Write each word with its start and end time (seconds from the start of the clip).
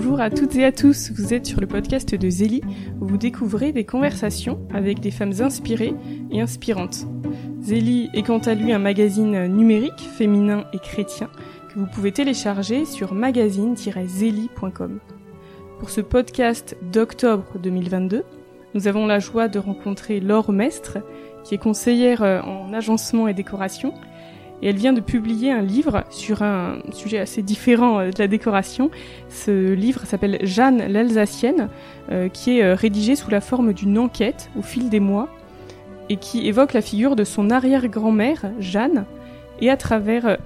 Bonjour 0.00 0.20
à 0.20 0.30
toutes 0.30 0.54
et 0.54 0.64
à 0.64 0.70
tous, 0.70 1.10
vous 1.10 1.34
êtes 1.34 1.44
sur 1.44 1.60
le 1.60 1.66
podcast 1.66 2.14
de 2.14 2.30
Zélie 2.30 2.60
où 3.00 3.06
vous 3.08 3.16
découvrez 3.16 3.72
des 3.72 3.82
conversations 3.82 4.60
avec 4.72 5.00
des 5.00 5.10
femmes 5.10 5.32
inspirées 5.40 5.92
et 6.30 6.40
inspirantes. 6.40 7.04
Zélie 7.60 8.08
est 8.14 8.22
quant 8.22 8.38
à 8.38 8.54
lui 8.54 8.72
un 8.72 8.78
magazine 8.78 9.48
numérique, 9.48 9.98
féminin 9.98 10.66
et 10.72 10.78
chrétien 10.78 11.28
que 11.68 11.80
vous 11.80 11.86
pouvez 11.86 12.12
télécharger 12.12 12.84
sur 12.84 13.12
magazine-zélie.com. 13.12 15.00
Pour 15.80 15.90
ce 15.90 16.00
podcast 16.00 16.76
d'octobre 16.92 17.58
2022, 17.60 18.22
nous 18.74 18.86
avons 18.86 19.04
la 19.04 19.18
joie 19.18 19.48
de 19.48 19.58
rencontrer 19.58 20.20
Laure 20.20 20.52
Mestre, 20.52 20.98
qui 21.42 21.56
est 21.56 21.58
conseillère 21.58 22.22
en 22.22 22.72
agencement 22.72 23.26
et 23.26 23.34
décoration, 23.34 23.92
et 24.62 24.68
elle 24.68 24.76
vient 24.76 24.92
de 24.92 25.00
publier 25.00 25.52
un 25.52 25.62
livre 25.62 26.04
sur 26.10 26.42
un 26.42 26.78
sujet 26.92 27.18
assez 27.18 27.42
différent 27.42 28.00
euh, 28.00 28.10
de 28.10 28.18
la 28.18 28.28
décoration. 28.28 28.90
Ce 29.28 29.72
livre 29.72 30.04
s'appelle 30.04 30.38
Jeanne 30.42 30.86
l'Alsacienne, 30.88 31.68
euh, 32.10 32.28
qui 32.28 32.58
est 32.58 32.62
euh, 32.62 32.74
rédigé 32.74 33.16
sous 33.16 33.30
la 33.30 33.40
forme 33.40 33.72
d'une 33.72 33.98
enquête 33.98 34.50
au 34.58 34.62
fil 34.62 34.88
des 34.88 35.00
mois 35.00 35.28
et 36.08 36.16
qui 36.16 36.46
évoque 36.46 36.72
la 36.72 36.80
figure 36.80 37.16
de 37.16 37.24
son 37.24 37.50
arrière-grand-mère, 37.50 38.50
Jeanne, 38.58 39.04
et 39.60 39.68
à 39.70 39.76
travers, 39.76 40.38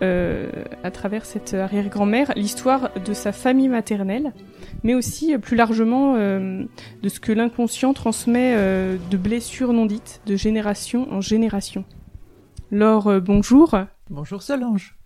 à 0.82 0.90
travers 0.90 1.24
cette 1.24 1.54
arrière-grand-mère, 1.54 2.32
l'histoire 2.34 2.90
de 3.04 3.12
sa 3.12 3.30
famille 3.30 3.68
maternelle, 3.68 4.32
mais 4.82 4.94
aussi 4.94 5.38
plus 5.38 5.54
largement 5.54 6.16
de 6.16 7.08
ce 7.08 7.20
que 7.20 7.30
l'inconscient 7.30 7.92
transmet 7.92 8.56
de 8.56 9.16
blessures 9.16 9.72
non 9.72 9.86
dites, 9.86 10.20
de 10.26 10.34
génération 10.34 11.06
en 11.12 11.20
génération. 11.20 11.84
Laure, 12.72 13.20
bonjour. 13.20 13.76
Bonjour 14.08 14.42
Solange. 14.42 14.96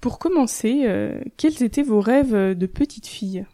Pour 0.00 0.18
commencer, 0.18 0.86
euh, 0.86 1.20
quels 1.36 1.62
étaient 1.62 1.84
vos 1.84 2.00
rêves 2.00 2.34
de 2.34 2.66
petite 2.66 3.06
fille? 3.06 3.46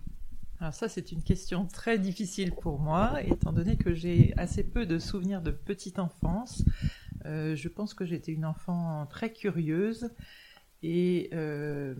Alors 0.58 0.72
ça, 0.72 0.88
c'est 0.88 1.12
une 1.12 1.22
question 1.22 1.66
très 1.66 1.98
difficile 1.98 2.52
pour 2.52 2.78
moi, 2.78 3.20
étant 3.22 3.52
donné 3.52 3.76
que 3.76 3.92
j'ai 3.92 4.32
assez 4.38 4.62
peu 4.62 4.86
de 4.86 4.98
souvenirs 4.98 5.42
de 5.42 5.50
petite 5.50 5.98
enfance. 5.98 6.64
Euh, 7.26 7.54
je 7.54 7.68
pense 7.68 7.92
que 7.92 8.06
j'étais 8.06 8.32
une 8.32 8.46
enfant 8.46 9.04
très 9.04 9.30
curieuse 9.34 10.08
et 10.82 11.28
euh, 11.34 11.94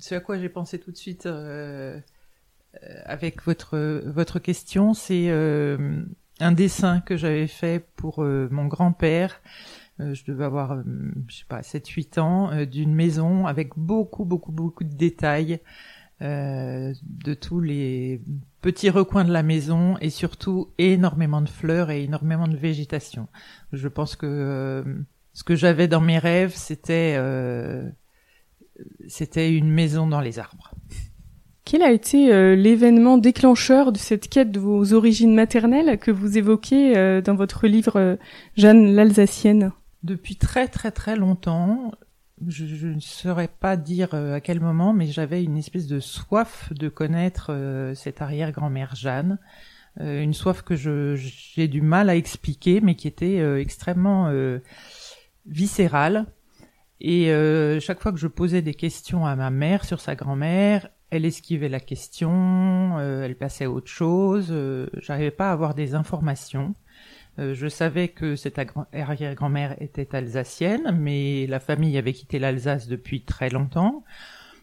ce 0.00 0.16
à 0.16 0.20
quoi 0.20 0.36
j'ai 0.36 0.48
pensé 0.48 0.80
tout 0.80 0.90
de 0.90 0.96
suite 0.96 1.28
avec 3.04 3.44
votre 3.44 4.02
votre 4.04 4.40
question, 4.40 4.94
c'est 4.94 5.30
un 5.30 6.52
dessin 6.52 7.00
que 7.00 7.16
j'avais 7.16 7.46
fait 7.46 7.86
pour 7.94 8.20
mon 8.24 8.66
grand-père 8.66 9.40
euh, 9.40 9.87
je 9.98 10.24
devais 10.24 10.44
avoir, 10.44 10.72
euh, 10.72 10.82
je 11.28 11.36
sais 11.36 11.44
pas, 11.48 11.62
7-8 11.62 12.20
ans, 12.20 12.52
euh, 12.52 12.64
d'une 12.64 12.94
maison 12.94 13.46
avec 13.46 13.72
beaucoup, 13.76 14.24
beaucoup, 14.24 14.52
beaucoup 14.52 14.84
de 14.84 14.94
détails 14.94 15.60
de 16.20 17.34
tous 17.34 17.60
les 17.60 18.20
petits 18.60 18.90
recoins 18.90 19.24
de 19.24 19.30
la 19.30 19.44
maison 19.44 19.96
et 20.00 20.10
surtout 20.10 20.70
énormément 20.76 21.40
de 21.40 21.48
fleurs 21.48 21.92
et 21.92 22.02
énormément 22.02 22.48
de 22.48 22.56
végétation. 22.56 23.28
Je 23.72 23.86
pense 23.86 24.16
que 24.16 24.82
ce 25.32 25.44
que 25.44 25.54
j'avais 25.54 25.86
dans 25.86 26.00
mes 26.00 26.18
rêves, 26.18 26.54
c'était 26.56 27.16
c'était 29.06 29.54
une 29.54 29.70
maison 29.70 30.08
dans 30.08 30.20
les 30.20 30.40
arbres. 30.40 30.72
Quel 31.64 31.82
a 31.82 31.92
été 31.92 32.56
l'événement 32.56 33.16
déclencheur 33.16 33.92
de 33.92 33.98
cette 33.98 34.28
quête 34.28 34.50
de 34.50 34.58
vos 34.58 34.94
origines 34.94 35.36
maternelles 35.36 35.98
que 35.98 36.10
vous 36.10 36.36
évoquez 36.36 37.22
dans 37.22 37.36
votre 37.36 37.68
livre 37.68 38.18
Jeanne 38.56 38.92
l'Alsacienne? 38.92 39.70
Depuis 40.02 40.36
très 40.36 40.68
très 40.68 40.90
très 40.90 41.16
longtemps, 41.16 41.92
je, 42.46 42.86
ne 42.86 43.00
saurais 43.00 43.48
pas 43.48 43.76
dire 43.76 44.14
euh, 44.14 44.34
à 44.34 44.40
quel 44.40 44.60
moment, 44.60 44.92
mais 44.92 45.06
j'avais 45.06 45.42
une 45.42 45.56
espèce 45.56 45.86
de 45.86 46.00
soif 46.00 46.72
de 46.72 46.88
connaître 46.88 47.48
euh, 47.50 47.94
cette 47.94 48.22
arrière-grand-mère 48.22 48.94
Jeanne, 48.94 49.38
euh, 50.00 50.22
une 50.22 50.34
soif 50.34 50.62
que 50.62 50.76
j'ai 50.76 51.68
du 51.68 51.82
mal 51.82 52.10
à 52.10 52.16
expliquer, 52.16 52.80
mais 52.80 52.94
qui 52.94 53.08
était 53.08 53.38
extrêmement 53.60 54.32
viscérale. 55.46 56.26
Et 57.00 57.26
chaque 57.80 58.00
fois 58.00 58.12
que 58.12 58.18
je 58.18 58.28
posais 58.28 58.62
des 58.62 58.74
questions 58.74 59.26
à 59.26 59.34
ma 59.36 59.50
mère 59.50 59.84
sur 59.84 60.00
sa 60.00 60.14
grand-mère, 60.14 60.88
elle 61.10 61.24
esquivait 61.24 61.68
la 61.68 61.80
question, 61.80 63.00
elle 63.00 63.36
passait 63.36 63.64
à 63.64 63.70
autre 63.70 63.88
chose, 63.88 64.54
j'arrivais 65.00 65.30
pas 65.30 65.50
à 65.50 65.52
avoir 65.52 65.74
des 65.74 65.94
informations. 65.94 66.74
Euh, 67.38 67.54
je 67.54 67.68
savais 67.68 68.08
que 68.08 68.34
cette 68.36 68.58
arrière-grand-mère 68.92 69.80
était 69.80 70.14
alsacienne, 70.14 70.96
mais 70.98 71.46
la 71.46 71.60
famille 71.60 71.96
avait 71.96 72.12
quitté 72.12 72.38
l'Alsace 72.38 72.88
depuis 72.88 73.22
très 73.22 73.48
longtemps. 73.48 74.04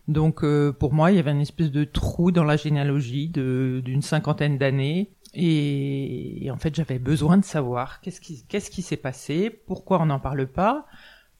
Donc 0.07 0.43
euh, 0.43 0.71
pour 0.71 0.93
moi, 0.93 1.11
il 1.11 1.17
y 1.17 1.19
avait 1.19 1.31
une 1.31 1.41
espèce 1.41 1.71
de 1.71 1.83
trou 1.83 2.31
dans 2.31 2.43
la 2.43 2.57
généalogie 2.57 3.29
d'une 3.29 4.01
cinquantaine 4.01 4.57
d'années. 4.57 5.11
Et, 5.37 6.49
en 6.49 6.57
fait, 6.57 6.73
j'avais 6.73 6.99
besoin 6.99 7.37
de 7.37 7.43
savoir 7.43 7.99
qu'est-ce 7.99 8.21
qui 8.21 8.45
qu'est-ce 8.47 8.71
qui 8.71 8.81
s'est 8.81 8.97
passé, 8.97 9.49
pourquoi 9.49 10.01
on 10.01 10.05
n'en 10.05 10.19
parle 10.19 10.47
pas, 10.47 10.85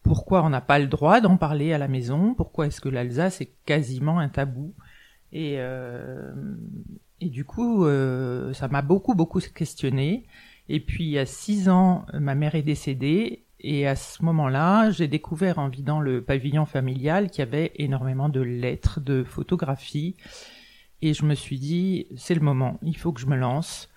pourquoi 0.03 0.44
on 0.44 0.50
n'a 0.50 0.62
pas 0.62 0.79
le 0.79 0.88
droit 0.88 1.22
d'en 1.22 1.38
parler 1.38 1.72
à 1.74 1.78
la 1.78 1.88
maison, 1.88 2.34
pourquoi 2.34 2.68
est-ce 2.68 2.81
que 2.81 2.90
l'Alsace 2.90 3.40
est 3.41 3.53
quasiment 3.66 4.19
un 4.19 4.28
tabou. 4.29 4.74
Et, 5.31 5.56
euh, 5.59 6.34
et 7.22 7.29
du 7.29 7.45
coup, 7.45 7.85
ça 8.53 8.68
m'a 8.68 8.81
beaucoup 8.81 9.16
beaucoup 9.16 9.40
questionné. 9.40 10.25
Et 10.69 10.79
puis, 10.79 11.17
à 11.17 11.25
six 11.25 11.69
ans, 11.69 12.05
ma 12.13 12.35
mère 12.35 12.55
est 12.55 12.61
décédée. 12.61 13.43
Et 13.59 13.87
à 13.87 13.95
ce 13.95 14.23
moment-là, 14.23 14.91
j'ai 14.91 15.07
découvert 15.07 15.59
en 15.59 15.69
vidant 15.69 15.99
le 15.99 16.21
pavillon 16.21 16.65
familial 16.65 17.29
qu'il 17.29 17.39
y 17.39 17.47
avait 17.47 17.71
énormément 17.75 18.29
de 18.29 18.41
lettres, 18.41 18.99
de 18.99 19.23
photographies. 19.23 20.15
Et 21.01 21.13
je 21.13 21.25
me 21.25 21.35
suis 21.35 21.59
dit, 21.59 22.07
c'est 22.15 22.35
le 22.35 22.41
moment, 22.41 22.79
il 22.83 22.97
faut 22.97 23.11
que 23.11 23.21
je 23.21 23.27
me 23.27 23.35
lance. 23.35 23.89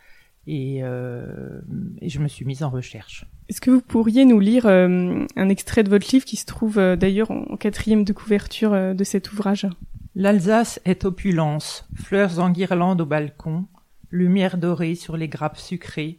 Et, 0.47 0.79
euh, 0.83 1.61
et 2.01 2.09
je 2.09 2.21
me 2.21 2.29
suis 2.29 2.47
mise 2.47 2.63
en 2.63 2.71
recherche. 2.71 3.27
Est-ce 3.51 3.61
que 3.61 3.71
vous 3.71 3.83
pourriez 3.83 4.25
nous 4.25 4.41
lire 4.41 4.65
euh, 4.67 5.27
un 5.37 5.49
extrait 5.51 5.85
de 5.85 5.91
votre 5.91 6.11
livre 6.11 6.25
qui 6.25 6.37
se 6.37 6.47
trouve 6.47 6.79
euh, 6.79 6.97
d'ailleurs 6.97 7.31
en 7.31 7.57
quatrième 7.59 8.05
de 8.05 8.15
couverture 8.15 8.73
euh, 8.73 8.95
de 8.95 9.05
cet 9.05 9.33
ouvrage? 9.33 9.67
L'Alsace 10.15 10.81
est 10.87 11.05
opulence, 11.05 11.87
fleurs 11.95 12.39
en 12.39 12.51
guirlande 12.51 13.03
au 13.03 13.07
balcon, 13.07 13.67
lumière 14.11 14.57
dorée 14.57 14.95
sur 14.95 15.19
les 15.19 15.29
grappes 15.29 15.59
sucrées, 15.59 16.19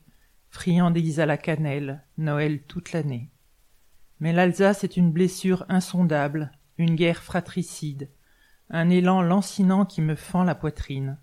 friandises 0.49 1.19
à 1.19 1.25
la 1.25 1.37
cannelle, 1.37 2.03
Noël 2.17 2.63
toute 2.63 2.91
l'année. 2.91 3.29
Mais 4.19 4.33
l'Alsace 4.33 4.83
est 4.83 4.97
une 4.97 5.11
blessure 5.11 5.65
insondable, 5.69 6.51
une 6.77 6.95
guerre 6.95 7.23
fratricide, 7.23 8.09
un 8.69 8.89
élan 8.89 9.21
lancinant 9.21 9.85
qui 9.85 10.01
me 10.01 10.15
fend 10.15 10.43
la 10.43 10.55
poitrine. 10.55 11.17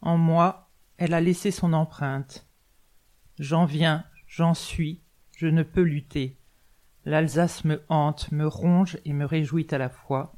En 0.00 0.16
moi, 0.16 0.70
elle 0.96 1.14
a 1.14 1.20
laissé 1.20 1.50
son 1.50 1.72
empreinte. 1.72 2.46
J'en 3.38 3.64
viens, 3.64 4.04
j'en 4.26 4.54
suis, 4.54 5.02
je 5.36 5.46
ne 5.46 5.62
peux 5.62 5.82
lutter. 5.82 6.38
L'Alsace 7.04 7.64
me 7.64 7.82
hante, 7.88 8.32
me 8.32 8.46
ronge 8.46 8.98
et 9.04 9.12
me 9.12 9.24
réjouit 9.24 9.66
à 9.70 9.78
la 9.78 9.90
fois. 9.90 10.36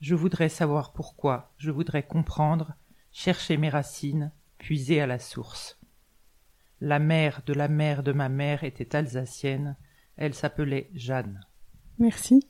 Je 0.00 0.14
voudrais 0.14 0.48
savoir 0.48 0.92
pourquoi, 0.92 1.54
je 1.56 1.70
voudrais 1.70 2.02
comprendre, 2.02 2.74
chercher 3.12 3.56
mes 3.56 3.70
racines, 3.70 4.32
puiser 4.58 5.00
à 5.00 5.06
la 5.06 5.18
source. 5.18 5.80
La 6.80 6.98
mère 6.98 7.42
de 7.46 7.54
la 7.54 7.68
mère 7.68 8.02
de 8.02 8.12
ma 8.12 8.28
mère 8.28 8.64
était 8.64 8.96
alsacienne. 8.96 9.76
Elle 10.16 10.34
s'appelait 10.34 10.90
Jeanne. 10.94 11.40
Merci. 11.98 12.46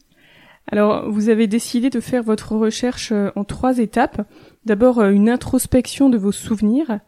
Alors, 0.70 1.10
vous 1.10 1.28
avez 1.28 1.46
décidé 1.46 1.90
de 1.90 2.00
faire 2.00 2.22
votre 2.22 2.56
recherche 2.56 3.12
euh, 3.12 3.30
en 3.36 3.44
trois 3.44 3.78
étapes. 3.78 4.26
D'abord, 4.64 4.98
euh, 4.98 5.10
une 5.10 5.28
introspection 5.28 6.08
de 6.08 6.16
vos 6.16 6.32
souvenirs, 6.32 7.00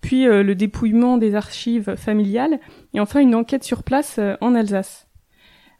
puis 0.00 0.26
euh, 0.26 0.42
le 0.42 0.54
dépouillement 0.54 1.16
des 1.16 1.34
archives 1.34 1.94
familiales, 1.94 2.58
et 2.92 3.00
enfin 3.00 3.20
une 3.20 3.34
enquête 3.34 3.64
sur 3.64 3.84
place 3.84 4.18
en 4.40 4.54
Alsace. 4.54 5.03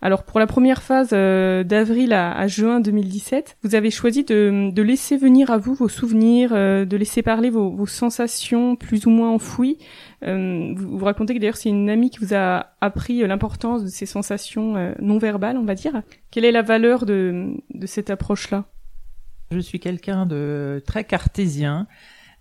Alors 0.04 0.22
pour 0.24 0.38
la 0.38 0.46
première 0.46 0.82
phase 0.82 1.10
euh, 1.14 1.64
d'avril 1.64 2.12
à, 2.12 2.46
juin 2.46 2.80
2017, 2.80 3.56
vous 3.62 3.74
avez 3.74 3.90
choisi 3.90 4.22
de, 4.22 4.70
laisser 4.82 5.16
venir 5.16 5.50
à 5.50 5.56
vous 5.56 5.72
vos 5.72 5.88
souvenirs, 5.88 6.50
euh, 6.52 6.84
de 6.84 6.94
laisser 6.98 7.22
parler 7.22 7.48
vos, 7.48 7.86
sensations 7.86 8.76
plus 8.76 9.06
ou 9.06 9.10
moins 9.10 9.30
enfouies. 9.30 9.78
Euh, 10.22 10.74
vous, 10.76 10.98
vous, 10.98 11.04
racontez 11.06 11.32
que 11.32 11.38
d'ailleurs 11.38 11.56
c'est 11.56 11.70
une 11.70 11.88
amie 11.88 12.10
qui 12.10 12.18
vous 12.18 12.34
a 12.34 12.74
appris 12.82 13.26
l'importance 13.26 13.82
de 13.82 13.88
ces 13.88 14.04
sensations 14.04 14.94
non 15.00 15.16
verbales, 15.16 15.56
on 15.56 15.64
va 15.64 15.74
dire. 15.74 16.02
Quelle 16.30 16.44
est 16.44 16.52
la 16.52 16.60
valeur 16.60 17.06
de 17.06 17.56
cette 17.86 18.10
approche-là? 18.10 18.66
Je 19.52 19.58
suis 19.58 19.80
quelqu'un 19.80 20.26
de 20.26 20.82
très 20.86 21.04
cartésien. 21.04 21.86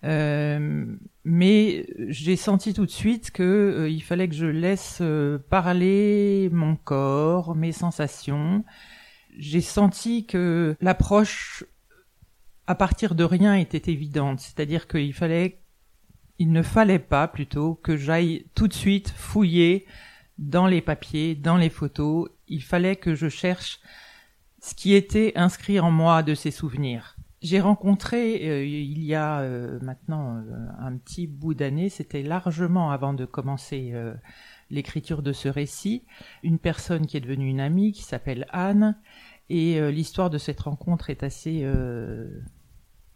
Euh, 0.03 0.85
mais 1.23 1.85
j'ai 2.09 2.35
senti 2.35 2.73
tout 2.73 2.85
de 2.85 2.91
suite 2.91 3.31
que 3.31 3.43
euh, 3.43 3.89
il 3.89 4.03
fallait 4.03 4.27
que 4.27 4.35
je 4.35 4.45
laisse 4.45 4.99
euh, 5.01 5.37
parler 5.49 6.49
mon 6.51 6.75
corps, 6.75 7.55
mes 7.55 7.71
sensations. 7.71 8.65
J'ai 9.37 9.61
senti 9.61 10.25
que 10.25 10.75
l'approche 10.81 11.63
à 12.67 12.75
partir 12.75 13.15
de 13.15 13.23
rien 13.23 13.55
était 13.55 13.91
évidente, 13.91 14.39
c'est-à-dire 14.39 14.87
qu'il 14.87 15.13
ne 16.39 16.61
fallait 16.61 16.99
pas 16.99 17.27
plutôt 17.27 17.75
que 17.75 17.95
j'aille 17.97 18.45
tout 18.55 18.67
de 18.67 18.73
suite 18.73 19.09
fouiller 19.09 19.85
dans 20.37 20.67
les 20.67 20.81
papiers, 20.81 21.35
dans 21.35 21.57
les 21.57 21.69
photos. 21.69 22.29
Il 22.47 22.63
fallait 22.63 22.95
que 22.95 23.15
je 23.15 23.29
cherche 23.29 23.79
ce 24.61 24.75
qui 24.75 24.93
était 24.93 25.33
inscrit 25.35 25.79
en 25.79 25.91
moi 25.91 26.23
de 26.23 26.35
ces 26.35 26.51
souvenirs 26.51 27.12
J'ai 27.43 27.59
rencontré 27.59 28.49
euh, 28.49 28.65
il 28.65 29.03
y 29.03 29.13
a 29.15 29.41
euh, 29.41 29.77
maintenant 29.81 30.37
euh, 30.37 30.41
un 30.79 30.95
petit 30.95 31.27
bout 31.27 31.53
d'année, 31.53 31.89
c'était 31.89 32.23
largement 32.23 32.89
avant 32.91 33.13
de 33.13 33.25
commencer 33.25 33.93
l'écriture 34.69 35.21
de 35.21 35.33
ce 35.33 35.49
récit, 35.49 36.05
une 36.41 36.57
personne 36.57 37.05
qui 37.05 37.17
est 37.17 37.19
devenue 37.19 37.49
une 37.49 37.59
amie 37.59 37.91
qui 37.91 38.03
s'appelle 38.03 38.47
Anne 38.49 38.97
et 39.49 39.79
l'histoire 39.91 40.29
de 40.29 40.37
cette 40.37 40.61
rencontre 40.61 41.09
est 41.09 41.21
assez 41.21 41.67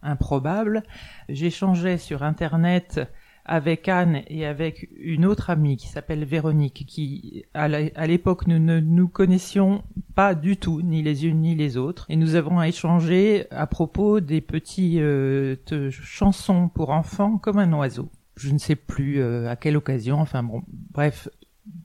improbable. 0.02 0.82
J'échangeais 1.28 1.96
sur 1.96 2.22
internet 2.22 3.00
avec 3.48 3.88
Anne 3.88 4.22
et 4.28 4.46
avec 4.46 4.88
une 5.00 5.24
autre 5.24 5.48
amie 5.50 5.78
qui 5.78 5.88
s'appelle 5.88 6.24
Véronique, 6.24 6.84
qui 6.86 7.44
à 7.54 8.06
l'époque 8.06 8.46
nous 8.46 8.58
ne 8.58 8.78
nous 8.78 9.08
connaissions 9.08 9.82
pas 10.14 10.34
du 10.34 10.58
tout, 10.58 10.82
ni 10.82 11.02
les 11.02 11.26
unes 11.26 11.40
ni 11.40 11.54
les 11.54 11.76
autres, 11.76 12.04
et 12.10 12.16
nous 12.16 12.34
avons 12.34 12.62
échangé 12.62 13.46
à 13.50 13.66
propos 13.66 14.20
des 14.20 14.42
petites 14.42 14.98
euh, 14.98 15.56
chansons 15.90 16.68
pour 16.68 16.90
enfants 16.90 17.38
comme 17.38 17.58
un 17.58 17.72
oiseau. 17.72 18.10
Je 18.36 18.52
ne 18.52 18.58
sais 18.58 18.76
plus 18.76 19.20
euh, 19.20 19.48
à 19.48 19.56
quelle 19.56 19.76
occasion, 19.76 20.20
enfin 20.20 20.42
bon, 20.42 20.62
bref, 20.92 21.28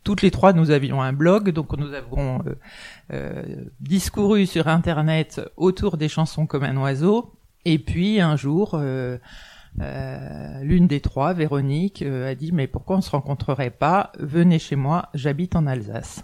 toutes 0.04 0.22
les 0.22 0.32
trois, 0.32 0.52
nous 0.52 0.70
avions 0.70 1.02
un 1.02 1.14
blog, 1.14 1.50
donc 1.52 1.78
nous 1.78 1.94
avons 1.94 2.44
euh, 3.12 3.44
discouru 3.80 4.46
sur 4.46 4.68
Internet 4.68 5.42
autour 5.56 5.96
des 5.96 6.10
chansons 6.10 6.46
comme 6.46 6.64
un 6.64 6.76
oiseau. 6.78 7.34
Et 7.66 7.80
puis 7.80 8.20
un 8.20 8.36
jour, 8.36 8.78
euh, 9.82 10.64
l'une 10.64 10.88
des 10.88 11.00
trois, 11.02 11.34
Véronique, 11.34 12.02
euh, 12.02 12.32
a 12.32 12.36
dit 12.36 12.52
mais 12.52 12.68
pourquoi 12.68 12.98
on 12.98 13.02
se 13.02 13.10
rencontrerait 13.10 13.72
pas? 13.72 14.12
Venez 14.20 14.60
chez 14.60 14.76
moi, 14.76 15.10
j'habite 15.14 15.56
en 15.56 15.66
Alsace. 15.68 16.24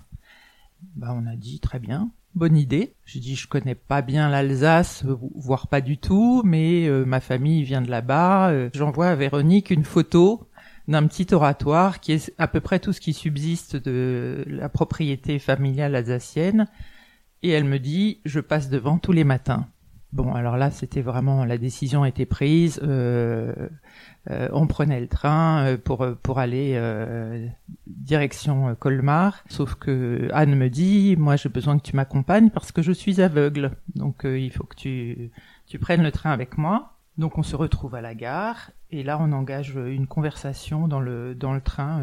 Bah 0.95 1.13
on 1.13 1.25
a 1.27 1.35
dit 1.35 1.59
très 1.59 1.79
bien, 1.79 2.11
bonne 2.35 2.55
idée. 2.55 2.93
J'ai 3.05 3.19
dit 3.19 3.35
je 3.35 3.47
connais 3.47 3.75
pas 3.75 4.01
bien 4.01 4.29
l'Alsace, 4.29 5.03
voire 5.05 5.67
pas 5.67 5.81
du 5.81 5.97
tout, 5.97 6.41
mais 6.45 6.87
euh, 6.87 7.05
ma 7.05 7.19
famille 7.19 7.63
vient 7.63 7.81
de 7.81 7.89
là-bas. 7.89 8.69
J'envoie 8.73 9.07
à 9.07 9.15
Véronique 9.15 9.71
une 9.71 9.83
photo 9.83 10.47
d'un 10.87 11.05
petit 11.05 11.33
oratoire 11.33 11.99
qui 11.99 12.13
est 12.13 12.33
à 12.37 12.47
peu 12.47 12.61
près 12.61 12.79
tout 12.79 12.93
ce 12.93 13.01
qui 13.01 13.13
subsiste 13.13 13.75
de 13.75 14.43
la 14.47 14.69
propriété 14.69 15.37
familiale 15.37 15.95
alsacienne. 15.95 16.67
Et 17.43 17.49
elle 17.49 17.65
me 17.65 17.79
dit 17.79 18.21
je 18.25 18.39
passe 18.39 18.69
devant 18.69 18.99
tous 18.99 19.11
les 19.11 19.23
matins. 19.23 19.67
Bon, 20.11 20.33
alors 20.33 20.57
là, 20.57 20.71
c'était 20.71 21.01
vraiment 21.01 21.45
la 21.45 21.59
décision 21.59 22.03
était 22.03 22.25
prise. 22.25 22.79
Euh, 22.83 23.53
euh, 24.31 24.49
on 24.53 24.65
prenait 24.65 24.99
le 24.99 25.07
train 25.07 25.65
euh, 25.65 25.77
pour 25.77 26.05
pour 26.23 26.39
aller 26.39 26.79
direction 27.85 28.75
Colmar. 28.75 29.43
Sauf 29.49 29.75
que 29.75 30.27
Anne 30.33 30.55
me 30.55 30.69
dit, 30.69 31.15
moi, 31.17 31.35
j'ai 31.35 31.49
besoin 31.49 31.77
que 31.77 31.83
tu 31.83 31.95
m'accompagnes 31.95 32.49
parce 32.49 32.71
que 32.71 32.81
je 32.81 32.91
suis 32.91 33.21
aveugle. 33.21 33.71
Donc, 33.95 34.21
il 34.23 34.51
faut 34.51 34.63
que 34.63 34.75
tu 34.75 35.31
tu 35.67 35.77
prennes 35.77 36.03
le 36.03 36.11
train 36.11 36.31
avec 36.31 36.57
moi. 36.57 36.97
Donc, 37.19 37.37
on 37.37 37.43
se 37.43 37.55
retrouve 37.55 37.93
à 37.93 38.01
la 38.01 38.15
gare 38.15 38.71
et 38.91 39.03
là, 39.03 39.19
on 39.21 39.31
engage 39.31 39.75
une 39.75 40.07
conversation 40.07 40.87
dans 40.87 41.01
le 41.01 41.35
dans 41.35 41.53
le 41.53 41.61
train 41.61 42.01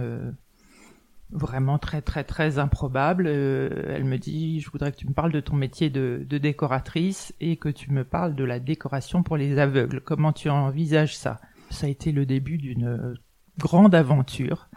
vraiment 1.31 1.79
très 1.79 2.03
très 2.03 2.25
très 2.25 2.59
improbable. 2.59 3.27
Euh, 3.27 3.95
elle 3.95 4.05
me 4.05 4.19
dit, 4.19 4.61
je 4.61 4.71
voudrais 4.71 4.93
que 4.93 4.97
tu 4.97 5.09
me 5.09 5.13
parles 5.13 5.33
de 5.33 5.41
ton 5.41 5.57
métier 5.57 5.91
de, 5.91 6.25
décoratrice 6.31 7.35
et 7.41 7.57
que 7.57 7.69
tu 7.69 7.91
me 7.91 8.05
parles 8.05 8.35
de 8.35 8.45
la 8.45 8.61
décoration 8.61 9.23
pour 9.23 9.37
les 9.37 9.59
aveugles. 9.59 10.01
Comment 10.01 10.33
tu 10.33 10.49
envisages 10.49 11.17
ça? 11.17 11.41
Ça 11.71 11.87
a 11.87 11.91
été 11.91 12.13
le 12.13 12.27
début 12.27 12.59
d'une 12.59 13.17
grande 13.59 13.95
aventure 13.95 14.69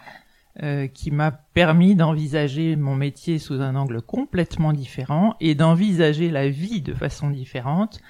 euh, 0.63 0.87
qui 0.87 1.11
m'a 1.11 1.31
permis 1.31 1.95
d'envisager 1.95 2.75
mon 2.75 2.95
métier 2.95 3.39
sous 3.39 3.61
un 3.61 3.75
angle 3.75 4.01
complètement 4.01 4.73
différent 4.73 5.35
et 5.39 5.55
d'envisager 5.55 6.31
la 6.31 6.49
vie 6.49 6.81
de 6.81 6.93
façon 6.93 7.29
différente 7.29 8.01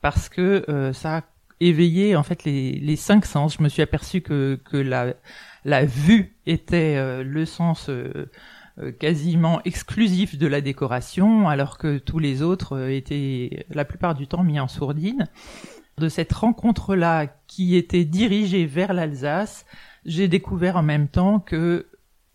parce 0.00 0.28
que 0.28 0.64
euh, 0.68 0.92
ça 0.92 1.18
a 1.18 1.22
éveillé 1.58 2.16
en 2.16 2.22
fait 2.22 2.44
les, 2.44 2.96
cinq 2.96 3.26
sens. 3.26 3.56
Je 3.58 3.62
me 3.62 3.68
suis 3.68 3.82
aperçu 3.82 4.22
que, 4.22 4.58
que 4.64 4.76
la 4.76 5.14
la 5.64 5.84
vue 5.84 6.36
était 6.46 6.96
euh, 6.96 7.22
le 7.22 7.44
sens 7.44 7.88
euh, 7.88 8.30
euh, 8.78 8.92
quasiment 8.92 9.60
exclusif 9.64 10.38
de 10.38 10.46
la 10.46 10.60
décoration, 10.60 11.48
alors 11.48 11.78
que 11.78 11.98
tous 11.98 12.18
les 12.18 12.42
autres 12.42 12.88
étaient 12.88 13.66
la 13.70 13.84
plupart 13.84 14.14
du 14.14 14.26
temps 14.26 14.42
mis 14.42 14.60
en 14.60 14.68
sourdine. 14.68 15.28
De 15.98 16.08
cette 16.08 16.32
rencontre-là 16.32 17.26
qui 17.46 17.76
était 17.76 18.04
dirigée 18.04 18.64
vers 18.64 18.94
l'Alsace, 18.94 19.66
j'ai 20.06 20.28
découvert 20.28 20.76
en 20.76 20.82
même 20.82 21.08
temps 21.08 21.40
que 21.40 21.86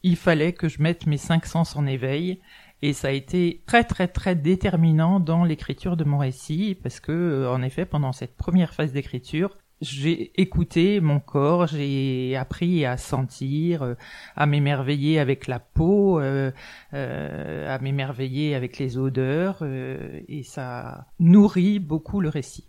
il 0.04 0.18
fallait 0.18 0.54
que 0.54 0.70
je 0.70 0.84
mette 0.84 1.08
mes 1.08 1.18
cinq 1.18 1.48
sens 1.48 1.76
en 1.76 1.88
éveil 1.88 2.40
et 2.84 2.94
ça 2.94 3.08
a 3.08 3.12
été 3.12 3.64
très 3.66 3.84
très 3.84 4.08
très 4.08 4.36
déterminant 4.36 5.20
dans 5.20 5.44
l'écriture 5.44 5.98
de 5.98 6.04
mon 6.04 6.20
récit 6.20 6.78
parce 6.84 7.00
que 7.00 7.48
en 7.50 7.64
effet 7.64 7.86
pendant 7.86 8.12
cette 8.12 8.38
première 8.38 8.76
phase 8.76 8.92
d'écriture 8.92 9.58
j'ai 9.82 10.32
écouté 10.42 11.00
mon 11.02 11.20
corps, 11.20 11.68
j'ai 11.68 12.36
appris 12.36 12.86
à 12.86 12.98
sentir, 12.98 13.84
euh, 13.84 13.96
à 14.36 14.46
m'émerveiller 14.46 15.20
avec 15.20 15.48
la 15.48 15.60
peau, 15.60 16.20
euh, 16.20 16.52
euh, 16.94 17.74
à 17.76 17.80
m'émerveiller 17.80 18.56
avec 18.56 18.80
les 18.80 18.98
odeurs, 18.98 19.64
et 19.64 20.44
ça 20.44 21.08
nourrit 21.20 21.80
beaucoup 21.80 22.22
le 22.22 22.30
récit. 22.30 22.66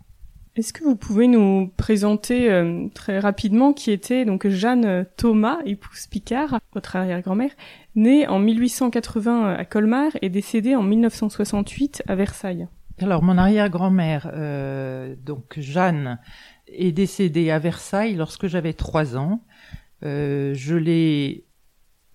Est-ce 0.55 0.73
que 0.73 0.83
vous 0.83 0.95
pouvez 0.95 1.27
nous 1.27 1.71
présenter 1.77 2.49
très 2.95 3.19
rapidement 3.19 3.73
qui 3.73 3.91
était 3.91 4.25
donc 4.25 4.47
Jeanne 4.47 5.05
Thomas, 5.15 5.59
épouse 5.65 6.07
Picard, 6.07 6.59
votre 6.73 6.95
arrière-grand-mère, 6.95 7.51
née 7.95 8.27
en 8.27 8.39
1880 8.39 9.53
à 9.53 9.65
Colmar 9.65 10.13
et 10.23 10.29
décédée 10.29 10.75
en 10.75 10.81
1968 10.81 12.01
à 12.07 12.15
Versailles? 12.15 12.67
Alors 12.99 13.21
mon 13.21 13.37
arrière-grand-mère, 13.37 14.31
donc 15.23 15.59
Jeanne, 15.59 16.17
est 16.67 16.91
décédée 16.91 17.51
à 17.51 17.59
Versailles 17.59 18.15
lorsque 18.15 18.47
j'avais 18.47 18.73
trois 18.73 19.17
ans. 19.17 19.41
Euh, 20.03 20.53
je 20.53 20.75
l'ai, 20.75 21.45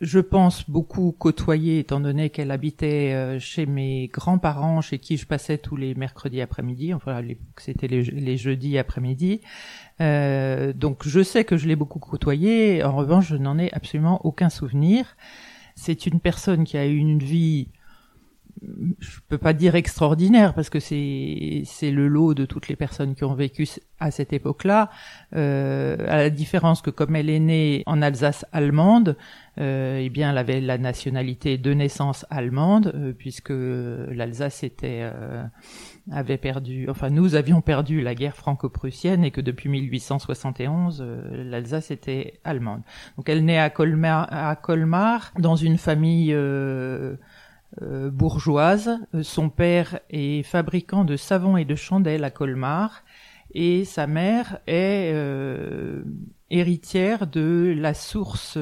je 0.01 0.19
pense, 0.19 0.69
beaucoup 0.69 1.13
côtoyée 1.13 1.79
étant 1.79 2.01
donné 2.01 2.31
qu'elle 2.31 2.51
habitait 2.51 3.13
euh, 3.13 3.39
chez 3.39 3.67
mes 3.67 4.09
grands-parents, 4.09 4.81
chez 4.81 4.99
qui 4.99 5.17
je 5.17 5.27
passais 5.27 5.59
tous 5.59 5.77
les 5.77 5.95
mercredis 5.95 6.41
après-midi. 6.41 6.95
Enfin, 6.95 7.23
c'était 7.57 7.89
les, 7.89 8.37
jeudis 8.37 8.79
après-midi. 8.79 9.41
Euh, 10.01 10.73
donc, 10.73 11.07
je 11.07 11.23
sais 11.23 11.45
que 11.45 11.57
je 11.57 11.67
l'ai 11.67 11.77
beaucoup 11.77 11.99
côtoyée. 11.99 12.83
En 12.83 12.97
revanche, 12.97 13.29
je 13.29 13.37
n'en 13.37 13.59
ai 13.59 13.73
absolument 13.73 14.25
aucun 14.25 14.51
souvenir. 14.51 15.17
C'est 15.75 16.07
une 16.07 16.21
personne 16.21 16.65
qui 16.65 16.77
a 16.77 16.87
eu 16.87 16.97
une 16.97 17.19
vie 17.19 17.69
je 18.99 19.19
peux 19.29 19.39
pas 19.39 19.53
dire 19.53 19.75
extraordinaire 19.75 20.55
parce 20.55 20.71
que 20.71 20.81
c'est 20.81 21.63
c'est 21.65 21.91
le 21.91 22.09
lot 22.09 22.35
de 22.35 22.45
toutes 22.45 22.69
les 22.69 22.77
personnes 22.77 23.15
qui 23.15 23.25
ont 23.25 23.35
vécu 23.35 23.67
à 23.99 24.11
cette 24.11 24.33
époque-là. 24.33 24.91
Euh, 25.35 25.97
à 26.09 26.17
la 26.17 26.31
différence 26.31 26.83
que 26.83 26.91
comme 26.91 27.17
elle 27.17 27.31
est 27.31 27.41
née 27.41 27.83
en 27.87 28.03
Alsace 28.03 28.45
allemande, 28.53 29.17
euh, 29.61 30.01
eh 30.03 30.09
bien 30.09 30.31
elle 30.31 30.39
avait 30.39 30.61
la 30.61 30.79
nationalité 30.79 31.59
de 31.59 31.75
naissance 31.75 32.25
allemande 32.31 32.93
euh, 32.95 33.13
puisque 33.13 33.53
l'Alsace 33.53 34.65
était 34.65 35.01
euh, 35.03 35.45
avait 36.11 36.39
perdu, 36.39 36.89
enfin 36.89 37.11
nous 37.11 37.35
avions 37.35 37.61
perdu 37.61 38.01
la 38.01 38.15
guerre 38.15 38.35
franco-prussienne 38.35 39.25
et 39.25 39.31
que 39.31 39.41
depuis 39.41 39.69
1871 39.69 41.03
euh, 41.03 41.45
l'Alsace 41.45 41.91
était 41.91 42.41
allemande. 42.45 42.81
Donc 43.17 43.29
elle 43.29 43.45
naît 43.45 43.59
à 43.59 43.71
Colmar, 43.71 44.27
à 44.31 44.57
Colmar 44.57 45.33
dans 45.39 45.57
une 45.57 45.79
famille 45.79 46.35
euh, 47.81 48.11
bourgeoise. 48.11 48.99
Euh, 49.15 49.23
son 49.23 49.49
père 49.49 50.01
est 50.11 50.43
fabricant 50.43 51.05
de 51.05 51.17
savon 51.17 51.57
et 51.57 51.65
de 51.65 51.75
chandelles 51.75 52.25
à 52.25 52.31
Colmar 52.31 53.03
et 53.55 53.87
sa 53.87 54.07
mère 54.07 54.59
est 54.67 55.11
euh, 55.15 56.03
héritière 56.51 57.27
de 57.27 57.75
la 57.75 57.95
source 57.95 58.59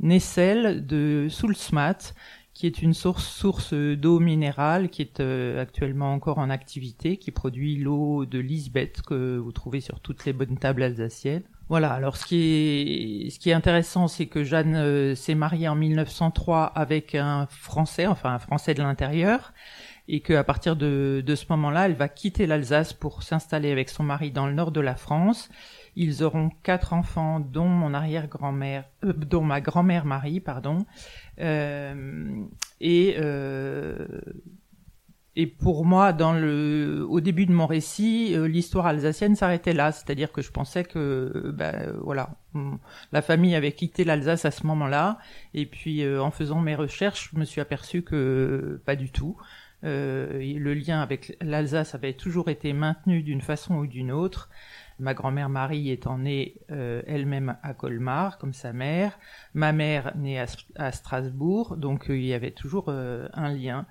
Nessel 0.00 0.86
de 0.86 1.28
Soulsmat, 1.30 2.14
qui 2.52 2.66
est 2.66 2.82
une 2.82 2.92
source, 2.92 3.26
source 3.26 3.72
d'eau 3.72 4.20
minérale 4.20 4.90
qui 4.90 5.02
est 5.02 5.20
actuellement 5.58 6.12
encore 6.12 6.38
en 6.38 6.50
activité, 6.50 7.16
qui 7.16 7.30
produit 7.30 7.76
l'eau 7.76 8.26
de 8.26 8.38
Lisbeth 8.38 9.00
que 9.02 9.38
vous 9.38 9.52
trouvez 9.52 9.80
sur 9.80 10.00
toutes 10.00 10.26
les 10.26 10.34
bonnes 10.34 10.58
tables 10.58 10.82
alsaciennes. 10.82 11.44
Voilà. 11.72 11.94
Alors 11.94 12.18
ce 12.18 12.26
qui 12.26 13.32
est 13.46 13.52
intéressant, 13.54 14.06
c'est 14.06 14.26
que 14.26 14.44
Jeanne 14.44 14.74
euh, 14.74 15.14
s'est 15.14 15.34
mariée 15.34 15.68
en 15.68 15.74
1903 15.74 16.66
avec 16.66 17.14
un 17.14 17.46
Français, 17.46 18.06
enfin 18.06 18.34
un 18.34 18.38
Français 18.38 18.74
de 18.74 18.82
l'intérieur, 18.82 19.54
et 20.06 20.20
qu'à 20.20 20.44
partir 20.44 20.76
de, 20.76 21.22
de 21.24 21.34
ce 21.34 21.46
moment-là, 21.48 21.86
elle 21.86 21.94
va 21.94 22.10
quitter 22.10 22.46
l'Alsace 22.46 22.92
pour 22.92 23.22
s'installer 23.22 23.72
avec 23.72 23.88
son 23.88 24.02
mari 24.02 24.30
dans 24.30 24.46
le 24.46 24.52
nord 24.52 24.70
de 24.70 24.82
la 24.82 24.96
France. 24.96 25.48
Ils 25.96 26.22
auront 26.22 26.50
quatre 26.62 26.92
enfants, 26.92 27.40
dont 27.40 27.68
mon 27.68 27.94
arrière-grand-mère, 27.94 28.84
euh, 29.04 29.14
dont 29.14 29.40
ma 29.40 29.62
grand-mère 29.62 30.04
Marie, 30.04 30.40
pardon, 30.40 30.84
euh, 31.40 32.44
et 32.82 33.16
et 35.34 35.46
pour 35.46 35.86
moi, 35.86 36.14
au 37.08 37.20
début 37.20 37.46
de 37.46 37.52
mon 37.52 37.66
récit, 37.66 38.34
euh, 38.34 38.46
l'histoire 38.46 38.84
alsacienne 38.84 39.34
s'arrêtait 39.34 39.72
là, 39.72 39.90
c'est-à-dire 39.90 40.30
que 40.30 40.42
je 40.42 40.50
pensais 40.50 40.84
que, 40.84 41.50
ben 41.54 41.94
voilà, 42.02 42.36
la 43.12 43.22
famille 43.22 43.54
avait 43.54 43.72
quitté 43.72 44.04
l'Alsace 44.04 44.44
à 44.44 44.50
ce 44.50 44.66
moment-là, 44.66 45.18
et 45.54 45.64
puis 45.64 46.02
euh, 46.02 46.22
en 46.22 46.30
faisant 46.30 46.60
mes 46.60 46.74
recherches, 46.74 47.30
je 47.32 47.38
me 47.38 47.46
suis 47.46 47.62
aperçu 47.62 48.02
que 48.02 48.82
pas 48.84 48.94
du 48.94 49.10
tout, 49.10 49.38
le 49.84 50.74
lien 50.74 51.00
avec 51.00 51.36
l'Alsace 51.40 51.94
avait 51.96 52.12
toujours 52.12 52.50
été 52.50 52.72
maintenu 52.72 53.22
d'une 53.22 53.40
façon 53.40 53.76
ou 53.76 53.86
d'une 53.88 54.12
autre. 54.12 54.48
Ma 55.00 55.12
grand-mère 55.12 55.48
Marie 55.48 55.90
étant 55.90 56.18
née 56.18 56.60
elle-même 56.68 57.56
à 57.64 57.74
Colmar, 57.74 58.38
comme 58.38 58.52
sa 58.52 58.72
mère. 58.72 59.18
Ma 59.54 59.72
mère 59.72 60.12
née 60.14 60.38
à, 60.38 60.92
Strasbourg, 60.92 61.76
donc 61.76 62.04
il 62.10 62.24
y 62.24 62.32
avait 62.32 62.52
toujours 62.52 62.90
un 62.90 63.52
lien. 63.52 63.86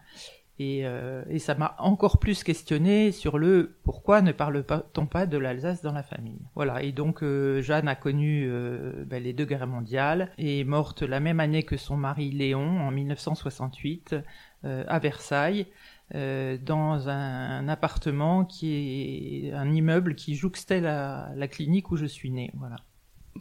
Euh, 0.84 1.24
et, 1.30 1.40
ça 1.40 1.56
m'a 1.56 1.76
encore 1.80 2.20
plus 2.20 2.44
questionné 2.44 3.12
sur 3.12 3.38
le 3.38 3.76
pourquoi 3.84 4.22
ne 4.22 4.32
parle-t-on 4.32 5.06
pas 5.06 5.26
de 5.26 5.38
l'Alsace 5.38 5.82
dans 5.82 5.92
la 5.92 6.04
famille. 6.04 6.42
Voilà, 6.56 6.84
et 6.84 6.92
donc 6.92 7.24
euh, 7.24 7.62
Jeanne 7.62 7.88
a 7.88 7.96
connu 7.96 8.46
euh, 8.48 9.04
ben, 9.06 9.22
les 9.22 9.34
deux 9.34 9.46
guerres 9.46 9.68
mondiales 9.68 10.32
et 10.38 10.60
est 10.60 10.64
morte 10.64 11.02
la 11.02 11.20
même 11.20 11.40
année 11.40 11.64
que 11.64 11.78
son 11.78 11.98
mari 11.98 12.32
Léon, 12.32 12.80
en 12.82 12.92
1968, 12.92 14.16
à 14.64 15.00
Versailles. 15.00 15.66
dans 16.14 17.10
un, 17.10 17.68
appartement 17.68 18.46
qui 18.46 19.48
est 19.48 19.54
un 19.54 19.72
immeuble 19.72 20.14
qui 20.14 20.36
jouxtait 20.36 20.82
la, 20.82 21.48
clinique 21.50 21.92
où 21.92 21.98
je 21.98 22.06
suis 22.06 22.30
née. 22.30 22.52
Voilà. 22.56 22.76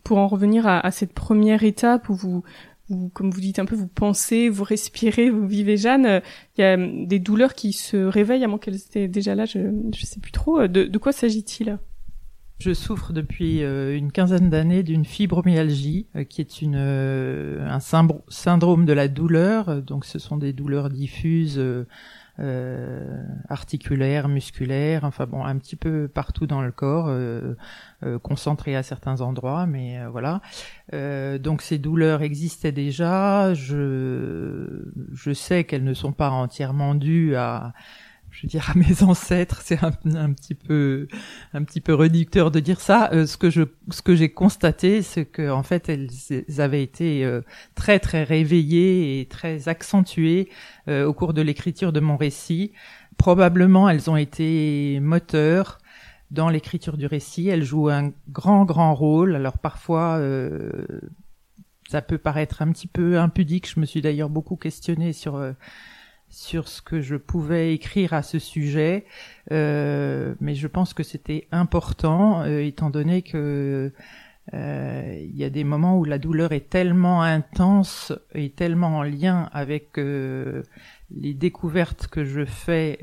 Pour 0.05 0.19
en 0.19 0.29
revenir 0.29 0.67
à, 0.67 0.81
à, 0.81 0.91
cette 0.91 1.13
première 1.13 1.63
étape 1.63 2.09
où 2.09 2.15
vous 2.15 2.43
comme 3.13 3.31
vous 3.31 3.41
dites 3.41 3.59
un 3.59 3.65
peu, 3.65 3.77
vous 3.77 3.89
pensez, 3.89 4.49
vous 4.49 4.65
respirez, 4.65 5.31
vous 5.31 5.47
vivez 5.47 5.77
Jeanne, 5.77 6.07
euh, 6.07 6.21
il 6.57 6.61
y 6.61 6.65
a 6.65 6.77
euh, 6.77 7.07
des 7.07 7.19
douleurs 7.19 7.55
qui 7.55 7.73
se 7.73 7.97
réveillent, 7.97 8.45
à 8.45 8.49
moins 8.49 8.59
qu'elles 8.59 8.77
étaient 8.77 9.09
déjà 9.09 9.35
là, 9.35 9.45
je 9.47 9.59
ne 9.59 9.93
sais 9.93 10.21
plus 10.21 10.33
trop. 10.33 10.61
Euh, 10.61 10.69
de, 10.69 10.99
quoi 10.99 11.13
s'agit-il? 11.13 11.79
Je 12.59 12.75
souffre 12.75 13.15
depuis 13.15 13.61
une 13.63 14.13
quinzaine 14.13 14.51
d'années 14.51 14.83
d'une 14.83 15.07
fibromyalgie, 15.07 16.09
qui 16.29 16.43
est 16.43 16.61
une, 16.61 16.77
un 16.77 17.81
syndrome 17.81 18.85
de 18.85 18.93
la 18.93 19.09
douleur. 19.09 19.81
Donc, 19.81 20.05
ce 20.05 20.19
sont 20.19 20.37
des 20.37 20.53
douleurs 20.53 20.91
diffuses 20.91 21.59
euh, 22.41 23.23
articulaires, 23.49 24.29
musculaires, 24.29 25.05
enfin 25.05 25.27
bon, 25.27 25.45
un 25.45 25.59
petit 25.59 25.77
peu 25.77 26.09
partout 26.09 26.47
dans 26.47 26.63
le 26.63 26.73
corps, 26.73 27.07
euh, 27.09 27.55
euh 28.03 28.19
concentrées 28.19 28.77
à 28.77 28.83
certains 28.83 29.21
endroits, 29.21 29.67
mais 29.67 29.99
euh, 29.99 30.09
voilà. 30.09 30.41
donc 31.39 31.63
ces 31.63 31.79
douleurs 31.79 32.23
existaient 32.23 32.73
déjà. 32.73 33.53
Je, 33.55 34.85
je 35.13 35.33
sais 35.33 35.65
qu'elles 35.65 35.85
ne 35.85 35.95
sont 35.95 36.13
pas 36.13 36.31
entièrement 36.31 36.95
dues 36.95 37.37
à 37.37 37.73
je 38.41 38.47
veux 38.47 38.49
dire 38.49 38.71
à 38.71 38.75
mes 38.75 39.03
ancêtres, 39.03 39.61
c'est 39.63 39.85
un, 39.85 39.93
petit 40.33 40.55
peu 40.55 41.09
un 41.53 41.63
petit 41.63 41.83
peu 41.83 41.93
réducteur 41.93 42.51
de 42.51 42.59
dire 42.59 42.81
ça. 42.81 43.11
Euh, 43.13 43.27
ce 43.27 43.37
que 43.37 43.51
je 43.51 43.65
ce 43.91 44.01
que 44.01 44.17
j'ai 44.17 44.31
constaté, 44.31 45.03
c'est 45.03 45.27
que 45.27 45.51
en 45.51 45.63
fait 45.63 45.91
elles, 45.91 46.09
avaient 46.57 46.83
été 46.83 47.23
euh, 47.23 47.43
très 47.75 47.99
très 47.99 48.25
réveillées 48.25 49.21
et 49.21 49.27
très 49.27 49.69
accentuées 49.69 50.49
euh, 50.89 51.05
au 51.05 51.13
cours 51.13 51.35
de 51.35 51.43
l'écriture 51.43 51.93
de 51.93 52.01
mon 52.01 52.17
récit. 52.17 52.73
Probablement, 53.19 53.91
elles 53.91 54.09
ont 54.09 54.17
été 54.17 55.01
moteurs 55.01 55.77
dans 56.31 56.49
l'écriture 56.49 56.97
du 56.97 57.05
récit. 57.05 57.49
Elles 57.49 57.65
jouent 57.65 57.91
un 57.91 58.11
grand 58.31 58.65
grand 58.65 58.95
rôle. 58.95 59.37
Alors 59.37 59.59
parfois 59.59 60.19
ça 61.91 62.01
peut 62.01 62.17
paraître 62.17 62.63
un 62.63 62.73
petit 62.73 62.87
peu 62.87 63.19
impudique. 63.19 63.69
Je 63.69 63.81
me 63.81 63.85
suis 63.85 64.01
d'ailleurs 64.01 64.31
beaucoup 64.31 64.57
questionnée 64.57 65.13
sur 65.13 65.39
sur 66.31 66.69
ce 66.69 66.81
que 66.81 67.01
je 67.01 67.17
pouvais 67.17 67.75
écrire 67.75 68.15
à 68.15 68.23
ce 68.23 68.39
sujet, 68.39 69.05
euh, 69.53 70.35
mais 70.41 70.55
je 70.55 70.69
pense 70.69 70.95
que 70.95 71.03
c'était 71.03 71.49
important, 71.51 72.43
euh, 72.43 72.61
étant 72.61 72.89
donné 72.89 73.23
que 73.23 73.93
euh, 74.55 75.17
il 75.21 75.37
y 75.37 75.45
a 75.45 75.51
des 75.51 75.65
moments 75.65 75.99
où 75.99 76.05
la 76.05 76.19
douleur 76.19 76.53
est 76.53 76.71
tellement 76.71 77.23
intense 77.23 78.13
et 78.35 78.51
tellement 78.51 78.99
en 78.99 79.03
lien 79.03 79.51
avec 79.53 79.97
les 79.97 81.35
découvertes 81.35 82.07
que 82.07 82.25
je 82.25 82.45
fais 82.45 82.99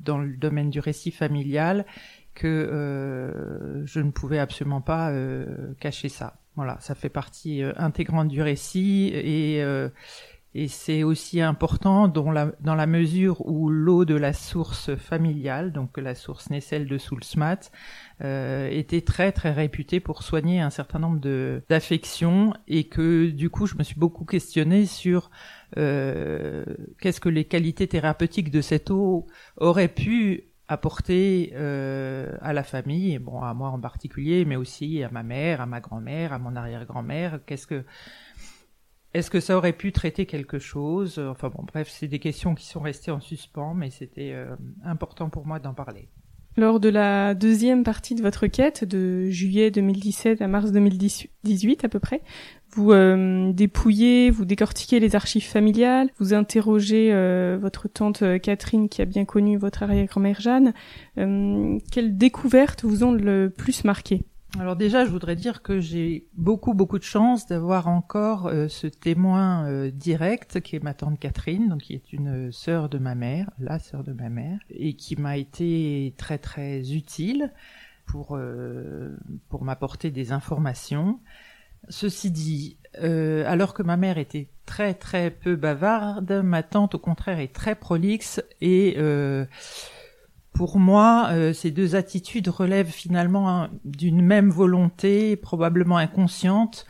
dans 0.00 0.18
le 0.18 0.36
domaine 0.36 0.70
du 0.70 0.80
récit 0.80 1.10
familial 1.10 1.86
que 2.34 3.82
je 3.84 4.00
ne 4.00 4.10
pouvais 4.10 4.38
absolument 4.38 4.80
pas 4.80 5.12
cacher 5.80 6.08
ça. 6.08 6.36
Voilà, 6.54 6.76
ça 6.80 6.94
fait 6.94 7.08
partie 7.08 7.62
intégrante 7.76 8.28
du 8.28 8.42
récit 8.42 9.10
et 9.12 9.64
et 10.54 10.68
c'est 10.68 11.02
aussi 11.02 11.40
important 11.40 12.08
dans 12.08 12.30
la, 12.30 12.52
dans 12.60 12.74
la 12.74 12.86
mesure 12.86 13.40
où 13.46 13.70
l'eau 13.70 14.04
de 14.04 14.14
la 14.14 14.32
source 14.34 14.94
familiale, 14.96 15.72
donc 15.72 15.96
la 15.96 16.14
source 16.14 16.50
Nessel 16.50 16.86
de 16.86 16.98
Soulsmat, 16.98 17.70
euh, 18.22 18.68
était 18.70 19.00
très 19.00 19.32
très 19.32 19.50
réputée 19.50 19.98
pour 19.98 20.22
soigner 20.22 20.60
un 20.60 20.70
certain 20.70 20.98
nombre 20.98 21.20
de 21.20 21.62
d'affections 21.68 22.52
et 22.68 22.84
que 22.84 23.30
du 23.30 23.48
coup 23.48 23.66
je 23.66 23.76
me 23.76 23.82
suis 23.82 23.98
beaucoup 23.98 24.26
questionnée 24.26 24.84
sur 24.84 25.30
euh, 25.78 26.64
qu'est-ce 27.00 27.20
que 27.20 27.30
les 27.30 27.46
qualités 27.46 27.88
thérapeutiques 27.88 28.50
de 28.50 28.60
cette 28.60 28.90
eau 28.90 29.26
auraient 29.56 29.88
pu 29.88 30.52
apporter 30.68 31.52
euh, 31.54 32.36
à 32.40 32.52
la 32.52 32.62
famille, 32.62 33.18
bon 33.18 33.42
à 33.42 33.52
moi 33.54 33.68
en 33.70 33.80
particulier, 33.80 34.44
mais 34.44 34.56
aussi 34.56 35.02
à 35.02 35.10
ma 35.10 35.22
mère, 35.22 35.60
à 35.60 35.66
ma 35.66 35.80
grand-mère, 35.80 36.32
à 36.32 36.38
mon 36.38 36.56
arrière-grand-mère. 36.56 37.40
Qu'est-ce 37.46 37.66
que 37.66 37.84
est-ce 39.14 39.30
que 39.30 39.40
ça 39.40 39.56
aurait 39.56 39.74
pu 39.74 39.92
traiter 39.92 40.24
quelque 40.26 40.58
chose? 40.58 41.18
Enfin 41.18 41.50
bon, 41.50 41.64
bref, 41.64 41.88
c'est 41.90 42.08
des 42.08 42.18
questions 42.18 42.54
qui 42.54 42.66
sont 42.66 42.80
restées 42.80 43.10
en 43.10 43.20
suspens, 43.20 43.74
mais 43.74 43.90
c'était 43.90 44.32
euh, 44.32 44.56
important 44.84 45.28
pour 45.28 45.46
moi 45.46 45.58
d'en 45.58 45.74
parler. 45.74 46.08
Lors 46.56 46.80
de 46.80 46.90
la 46.90 47.34
deuxième 47.34 47.82
partie 47.82 48.14
de 48.14 48.22
votre 48.22 48.46
quête, 48.46 48.84
de 48.84 49.30
juillet 49.30 49.70
2017 49.70 50.42
à 50.42 50.48
mars 50.48 50.70
2018 50.70 51.84
à 51.84 51.88
peu 51.88 51.98
près, 51.98 52.20
vous 52.74 52.92
euh, 52.92 53.52
dépouillez, 53.52 54.30
vous 54.30 54.44
décortiquez 54.44 55.00
les 55.00 55.14
archives 55.14 55.46
familiales, 55.46 56.10
vous 56.18 56.34
interrogez 56.34 57.10
euh, 57.12 57.58
votre 57.60 57.88
tante 57.88 58.22
Catherine 58.40 58.90
qui 58.90 59.00
a 59.00 59.06
bien 59.06 59.24
connu 59.24 59.56
votre 59.56 59.82
arrière-grand-mère 59.82 60.40
Jeanne. 60.40 60.74
quelles 61.16 62.16
découvertes 62.16 62.84
vous 62.84 63.04
ont 63.04 63.12
le 63.12 63.48
plus 63.48 63.84
marqué 63.84 64.22
alors 64.58 64.76
déjà, 64.76 65.06
je 65.06 65.10
voudrais 65.10 65.34
dire 65.34 65.62
que 65.62 65.80
j'ai 65.80 66.26
beaucoup 66.34 66.74
beaucoup 66.74 66.98
de 66.98 67.04
chance 67.04 67.46
d'avoir 67.46 67.88
encore 67.88 68.48
euh, 68.48 68.68
ce 68.68 68.86
témoin 68.86 69.66
euh, 69.66 69.90
direct 69.90 70.60
qui 70.60 70.76
est 70.76 70.82
ma 70.82 70.92
tante 70.92 71.18
Catherine, 71.18 71.70
donc 71.70 71.80
qui 71.80 71.94
est 71.94 72.12
une 72.12 72.52
sœur 72.52 72.90
de 72.90 72.98
ma 72.98 73.14
mère, 73.14 73.50
la 73.58 73.78
sœur 73.78 74.04
de 74.04 74.12
ma 74.12 74.28
mère, 74.28 74.58
et 74.68 74.94
qui 74.94 75.16
m'a 75.16 75.38
été 75.38 76.14
très 76.18 76.36
très 76.36 76.92
utile 76.92 77.50
pour 78.04 78.36
euh, 78.36 79.16
pour 79.48 79.64
m'apporter 79.64 80.10
des 80.10 80.32
informations. 80.32 81.18
Ceci 81.88 82.30
dit, 82.30 82.76
alors 82.94 83.74
que 83.74 83.82
ma 83.82 83.96
mère 83.96 84.16
était 84.16 84.48
très 84.66 84.94
très 84.94 85.32
peu 85.32 85.56
bavarde, 85.56 86.30
ma 86.44 86.62
tante 86.62 86.94
au 86.94 87.00
contraire 87.00 87.40
est 87.40 87.52
très 87.52 87.74
prolixe 87.74 88.40
et 88.60 88.96
pour 90.52 90.78
moi, 90.78 91.28
euh, 91.30 91.52
ces 91.52 91.70
deux 91.70 91.94
attitudes 91.96 92.48
relèvent 92.48 92.90
finalement 92.90 93.68
d'une 93.84 94.22
même 94.22 94.50
volonté, 94.50 95.36
probablement 95.36 95.96
inconsciente, 95.96 96.86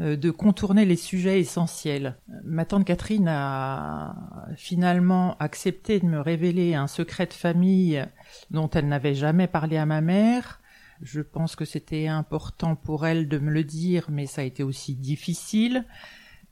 euh, 0.00 0.16
de 0.16 0.32
contourner 0.32 0.84
les 0.84 0.96
sujets 0.96 1.38
essentiels. 1.38 2.16
Ma 2.42 2.64
tante 2.64 2.84
Catherine 2.84 3.28
a 3.28 4.16
finalement 4.56 5.36
accepté 5.38 6.00
de 6.00 6.06
me 6.06 6.20
révéler 6.20 6.74
un 6.74 6.88
secret 6.88 7.26
de 7.26 7.32
famille 7.32 8.04
dont 8.50 8.68
elle 8.70 8.88
n'avait 8.88 9.14
jamais 9.14 9.46
parlé 9.46 9.76
à 9.76 9.86
ma 9.86 10.00
mère. 10.00 10.60
Je 11.00 11.20
pense 11.20 11.54
que 11.54 11.64
c'était 11.64 12.08
important 12.08 12.74
pour 12.74 13.06
elle 13.06 13.28
de 13.28 13.38
me 13.38 13.52
le 13.52 13.62
dire, 13.62 14.06
mais 14.10 14.26
ça 14.26 14.40
a 14.40 14.44
été 14.44 14.64
aussi 14.64 14.96
difficile. 14.96 15.84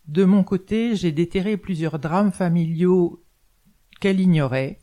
De 0.06 0.24
mon 0.24 0.44
côté, 0.44 0.94
j'ai 0.94 1.10
déterré 1.10 1.56
plusieurs 1.56 1.98
drames 1.98 2.32
familiaux 2.32 3.24
qu'elle 4.00 4.20
ignorait 4.20 4.78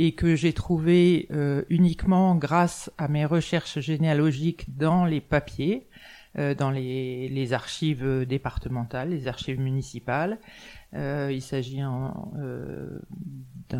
et 0.00 0.12
que 0.12 0.36
j'ai 0.36 0.52
trouvé 0.52 1.26
euh, 1.32 1.64
uniquement 1.70 2.36
grâce 2.36 2.88
à 2.98 3.08
mes 3.08 3.24
recherches 3.24 3.80
généalogiques 3.80 4.78
dans 4.78 5.04
les 5.04 5.20
papiers, 5.20 5.88
euh, 6.38 6.54
dans 6.54 6.70
les, 6.70 7.28
les, 7.28 7.52
archives 7.52 8.24
départementales, 8.24 9.10
les 9.10 9.26
archives 9.26 9.58
municipales. 9.58 10.38
Euh, 10.94 11.32
il 11.32 11.42
s'agit 11.42 11.80
d'un 11.80 12.14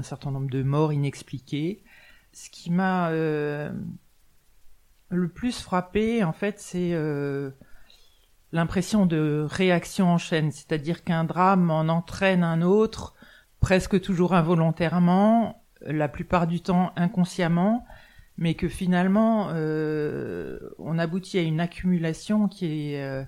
certain 0.02 0.32
nombre 0.32 0.50
de 0.50 0.64
morts 0.64 0.92
inexpliquées. 0.92 1.84
Ce 2.32 2.50
qui 2.50 2.72
m'a 2.72 3.12
le 3.12 3.70
plus 5.32 5.60
frappé, 5.60 6.24
en 6.24 6.32
fait, 6.32 6.58
c'est 6.58 6.96
l'impression 8.50 9.06
de 9.06 9.46
réaction 9.48 10.08
en 10.08 10.18
chaîne, 10.18 10.50
c'est-à-dire 10.50 11.04
qu'un 11.04 11.22
drame 11.22 11.70
en 11.70 11.82
entraîne 11.82 12.42
un 12.42 12.60
autre, 12.60 13.14
presque 13.60 14.00
toujours 14.00 14.34
involontairement, 14.34 15.62
la 15.82 16.08
plupart 16.08 16.46
du 16.46 16.60
temps 16.60 16.92
inconsciemment, 16.96 17.86
mais 18.38 18.54
que 18.54 18.68
finalement 18.68 19.48
euh, 19.50 20.58
on 20.78 20.98
aboutit 20.98 21.38
à 21.38 21.42
une 21.42 21.60
accumulation 21.60 22.48
qui 22.48 22.92
est 22.92 23.02
euh, 23.02 23.24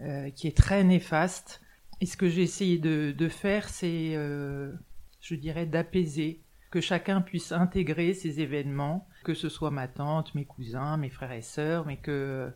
euh, 0.00 0.30
qui 0.30 0.46
est 0.46 0.56
très 0.56 0.84
néfaste. 0.84 1.62
Et 2.02 2.06
ce 2.06 2.18
que 2.18 2.28
j'ai 2.28 2.42
essayé 2.42 2.76
de, 2.76 3.28
faire, 3.30 3.70
c'est, 3.70 4.12
je 4.12 5.34
dirais, 5.34 5.64
d'apaiser, 5.64 6.42
que 6.70 6.82
chacun 6.82 7.22
puisse 7.22 7.52
intégrer 7.52 8.12
ces 8.12 8.40
événements, 8.40 9.08
que 9.24 9.32
ce 9.32 9.48
soit 9.48 9.70
ma 9.70 9.88
tante, 9.88 10.34
mes 10.34 10.44
cousins, 10.44 10.98
mes 10.98 11.08
frères 11.08 11.32
et 11.32 11.40
sœurs, 11.40 11.86
mais 11.86 11.96
que 11.96 12.52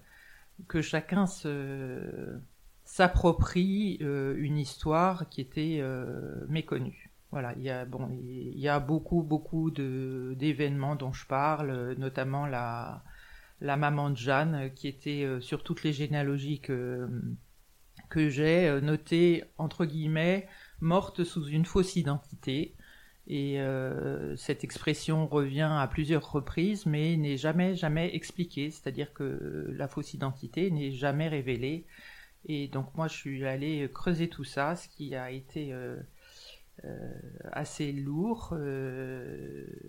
que 0.69 0.83
chacun 0.83 1.27
se 1.27 2.39
s'approprie 2.85 3.97
une 4.03 4.59
histoire 4.59 5.31
qui 5.31 5.41
était 5.41 5.83
méconnue. 6.49 7.10
Voilà, 7.33 7.55
il 7.57 7.63
y 7.63 7.71
a 7.71 7.85
bon, 7.85 8.09
il 8.13 8.59
y 8.59 8.69
a 8.69 8.81
beaucoup 8.81 9.23
beaucoup 9.23 9.71
d'événements 9.71 10.97
dont 10.97 11.13
je 11.13 11.27
parle, 11.27 11.95
notamment 11.99 12.47
la 12.47 13.03
la 13.61 13.77
maman 13.77 14.11
de 14.11 14.17
Jeanne 14.17 14.71
qui 14.75 14.89
était 14.89 15.27
sur 15.41 15.63
toutes 15.63 15.83
les 15.85 15.93
généalogies 15.93 16.61
que 16.61 17.09
j'ai 18.15 18.81
notées 18.81 19.45
entre 19.59 19.85
guillemets 19.85 20.49
morte 20.81 21.25
sous 21.25 21.47
une 21.47 21.65
fausse 21.65 21.97
identité. 21.97 22.75
Et 23.27 23.61
euh, 23.61 24.35
cette 24.37 24.65
expression 24.65 25.27
revient 25.27 25.71
à 25.71 25.87
plusieurs 25.87 26.33
reprises, 26.33 26.87
mais 26.87 27.17
n'est 27.17 27.37
jamais, 27.37 27.77
jamais 27.77 28.15
expliquée. 28.15 28.71
C'est-à-dire 28.71 29.13
que 29.13 29.69
la 29.73 29.87
fausse 29.89 30.15
identité 30.15 30.71
n'est 30.71 30.91
jamais 30.91 31.29
révélée. 31.29 31.87
Et 32.47 32.69
donc 32.69 32.95
moi, 32.97 33.07
je 33.07 33.15
suis 33.15 33.45
allée 33.45 33.89
creuser 33.93 34.29
tout 34.29 34.45
ça, 34.45 34.75
ce 34.75 34.89
qui 34.89 35.15
a 35.15 35.31
été 35.31 35.73
euh, 35.73 35.97
euh, 35.97 36.03
assez 37.53 37.93
lourd, 37.93 38.55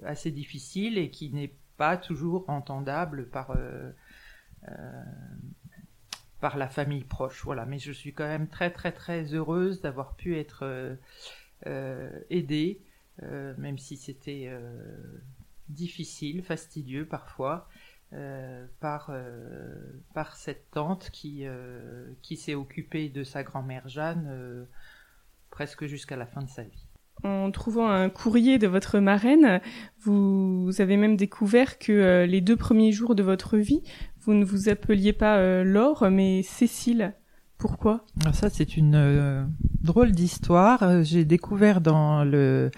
assez 0.04 0.32
difficile 0.32 0.98
et 0.98 1.10
qui 1.10 1.32
n'est 1.32 1.56
pas 1.78 1.98
toujours 1.98 2.50
entendable 2.50 3.30
par 3.30 3.56
par 6.40 6.58
la 6.58 6.68
famille 6.68 7.04
proche. 7.04 7.44
Voilà, 7.44 7.66
mais 7.66 7.80
je 7.80 7.92
suis 7.92 8.14
quand 8.14 8.28
même 8.28 8.48
très 8.48 8.72
très 8.72 8.92
très 8.92 9.34
heureuse 9.34 9.82
d'avoir 9.82 10.16
pu 10.16 10.38
être 10.38 10.98
aidée 12.30 12.82
euh, 13.24 13.54
même 13.58 13.78
si 13.78 13.98
c'était 13.98 14.48
euh, 14.48 15.20
difficile, 15.70 16.44
fastidieux 16.44 17.06
parfois, 17.06 17.68
euh, 18.14 18.66
par, 18.80 19.12
par 20.14 20.36
cette 20.36 20.72
tante 20.72 21.12
qui, 21.12 21.46
qui 22.22 22.38
s'est 22.38 22.56
occupée 22.56 23.10
de 23.10 23.24
sa 23.24 23.44
grand-mère 23.44 23.88
Jeanne 23.88 24.68
presque 25.51 25.86
jusqu'à 25.86 26.15
la 26.15 26.25
fin 26.25 26.41
de 26.41 26.50
sa 26.50 26.63
vie. 26.63 26.88
En 27.24 27.51
trouvant 27.51 27.88
un 27.88 28.10
courrier 28.10 28.58
de 28.58 28.67
votre 28.67 28.98
marraine, 28.98 29.62
vous 30.00 30.72
avez 30.79 30.98
même 30.98 31.17
découvert 31.17 31.77
que 31.77 32.25
les 32.25 32.41
deux 32.41 32.55
premiers 32.55 32.91
jours 32.91 33.13
de 33.13 33.22
votre 33.22 33.58
vie, 33.58 33.84
vous 34.22 34.34
ne 34.34 34.43
vous 34.43 34.70
appeliez 34.70 35.13
pas 35.13 35.63
Laure, 35.63 36.10
mais 36.10 36.41
Cécile. 36.41 37.13
Pourquoi? 37.60 38.05
Alors 38.22 38.34
Ça, 38.34 38.50
c'est 38.50 38.75
une 38.75 39.48
drôle 39.84 40.13
d'histoire. 40.13 41.03
J'ai 41.03 41.25
découvert 41.25 41.79
dans 41.79 42.24
le 42.24 42.72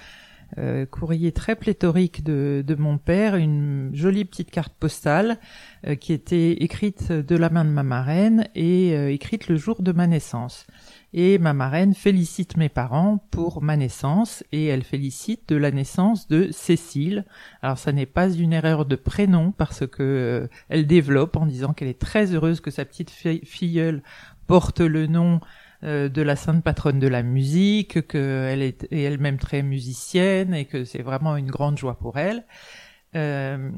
euh, 0.59 0.85
courrier 0.85 1.31
très 1.31 1.55
pléthorique 1.55 2.23
de, 2.23 2.63
de, 2.65 2.75
mon 2.75 2.99
père, 2.99 3.35
une 3.35 3.89
jolie 3.93 4.23
petite 4.23 4.51
carte 4.51 4.73
postale 4.73 5.39
euh, 5.87 5.95
qui 5.95 6.13
était 6.13 6.51
écrite 6.51 7.11
de 7.11 7.35
la 7.35 7.49
main 7.49 7.65
de 7.65 7.71
ma 7.71 7.81
marraine 7.81 8.47
et 8.53 8.95
euh, 8.95 9.11
écrite 9.11 9.47
le 9.47 9.55
jour 9.55 9.81
de 9.81 9.91
ma 9.91 10.05
naissance. 10.05 10.67
Et 11.15 11.37
ma 11.37 11.53
marraine 11.53 11.93
félicite 11.93 12.57
mes 12.57 12.69
parents 12.69 13.23
pour 13.29 13.61
ma 13.61 13.77
naissance 13.77 14.43
et 14.51 14.65
elle 14.65 14.83
félicite 14.83 15.47
de 15.47 15.55
la 15.55 15.69
naissance 15.69 16.27
de 16.27 16.49
Cécile. 16.51 17.25
Alors 17.61 17.77
ça 17.77 17.91
n'est 17.91 18.07
pas 18.07 18.31
une 18.31 18.51
erreur 18.51 18.85
de 18.85 18.95
prénom 18.95 19.51
parce 19.51 19.85
que 19.85 20.49
elle 20.69 20.87
développe 20.87 21.37
en 21.37 21.45
disant 21.45 21.73
qu'elle 21.73 21.87
est 21.87 22.01
très 22.01 22.33
heureuse 22.33 22.61
que 22.61 22.71
sa 22.71 22.83
petite 22.83 23.11
filleule 23.11 24.01
porte 24.47 24.81
le 24.81 25.05
nom 25.05 25.39
euh, 25.83 26.07
de 26.07 26.21
la 26.21 26.35
sainte 26.35 26.63
patronne 26.63 26.99
de 26.99 27.07
la 27.07 27.23
musique, 27.23 28.07
qu'elle 28.07 28.61
est 28.61 28.87
elle-même 28.91 29.37
très 29.37 29.61
musicienne 29.61 30.53
et 30.53 30.65
que 30.65 30.85
c'est 30.85 31.01
vraiment 31.01 31.35
une 31.35 31.51
grande 31.51 31.77
joie 31.77 31.97
pour 31.97 32.17
elle. 32.17 32.45
Euh, 33.15 33.69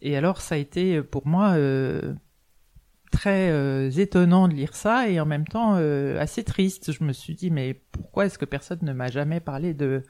et 0.00 0.16
alors 0.16 0.40
ça 0.40 0.54
a 0.54 0.58
été 0.58 1.02
pour 1.02 1.26
moi 1.26 1.52
euh, 1.52 2.14
très 3.12 3.88
étonnant 4.00 4.48
de 4.48 4.54
lire 4.54 4.74
ça 4.74 5.08
et 5.08 5.20
en 5.20 5.26
même 5.26 5.46
temps 5.46 5.74
assez 6.18 6.42
triste. 6.42 6.90
Je 6.90 7.04
me 7.04 7.12
suis 7.12 7.34
dit 7.34 7.50
mais 7.50 7.74
pourquoi 7.92 8.26
est-ce 8.26 8.38
que 8.38 8.44
personne 8.44 8.80
ne 8.82 8.92
m'a 8.92 9.08
jamais 9.08 9.40
parlé 9.40 9.74
de 9.74 10.02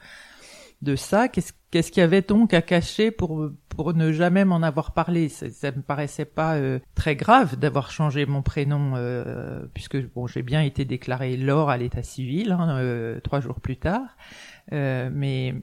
de 0.83 0.95
ça? 0.95 1.27
Qu'est-ce 1.29 1.91
qu'il 1.91 2.01
y 2.01 2.03
avait 2.03 2.21
donc 2.21 2.53
à 2.53 2.61
cacher 2.61 3.09
pour 3.09 3.49
pour 3.69 3.93
ne 3.93 4.11
jamais 4.11 4.45
m'en 4.45 4.61
avoir 4.61 4.93
parlé? 4.93 5.29
Ça, 5.29 5.49
ça 5.49 5.71
me 5.71 5.81
paraissait 5.81 6.25
pas 6.25 6.55
euh, 6.55 6.79
très 6.93 7.15
grave 7.15 7.57
d'avoir 7.57 7.89
changé 7.89 8.25
mon 8.25 8.41
prénom 8.41 8.93
euh, 8.95 9.65
puisque 9.73 9.97
bon 10.13 10.27
j'ai 10.27 10.43
bien 10.43 10.61
été 10.61 10.85
déclaré 10.85 11.37
Laure 11.37 11.69
à 11.69 11.77
l'état 11.77 12.03
civil 12.03 12.51
hein, 12.51 12.77
euh, 12.79 13.19
trois 13.21 13.39
jours 13.39 13.59
plus 13.61 13.77
tard. 13.77 14.17
Mais 14.71 15.55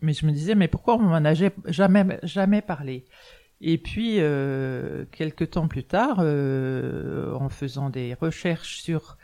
mais 0.00 0.12
je 0.12 0.26
me 0.26 0.32
disais 0.32 0.54
mais 0.54 0.68
pourquoi 0.68 0.94
on 0.96 1.02
m'en 1.02 1.16
a 1.16 1.34
jamais 1.34 2.20
jamais 2.22 2.62
parlé? 2.62 3.04
Et 3.60 3.78
puis 3.78 4.16
quelques 5.10 5.50
temps 5.50 5.68
plus 5.68 5.84
tard 5.84 6.18
en 6.18 7.48
faisant 7.48 7.90
des 7.90 8.14
recherches 8.14 8.82
sur 8.82 9.16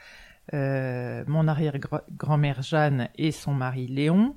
mon 0.53 1.49
arrière-grand-mère 1.49 2.63
Jeanne 2.63 3.09
et 3.17 3.31
son 3.31 3.55
mari 3.55 3.87
Léon 3.87 4.37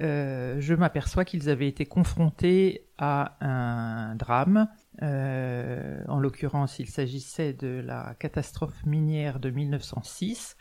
euh, 0.00 0.56
je 0.60 0.74
m'aperçois 0.74 1.24
qu'ils 1.24 1.48
avaient 1.48 1.68
été 1.68 1.86
confrontés 1.86 2.86
à 2.98 3.36
un 3.40 4.14
drame. 4.16 4.68
Euh, 5.02 6.02
en 6.08 6.18
l'occurrence, 6.18 6.78
il 6.78 6.88
s'agissait 6.88 7.52
de 7.52 7.80
la 7.84 8.14
catastrophe 8.18 8.84
minière 8.86 9.38
de 9.38 9.50
1906 9.50 10.56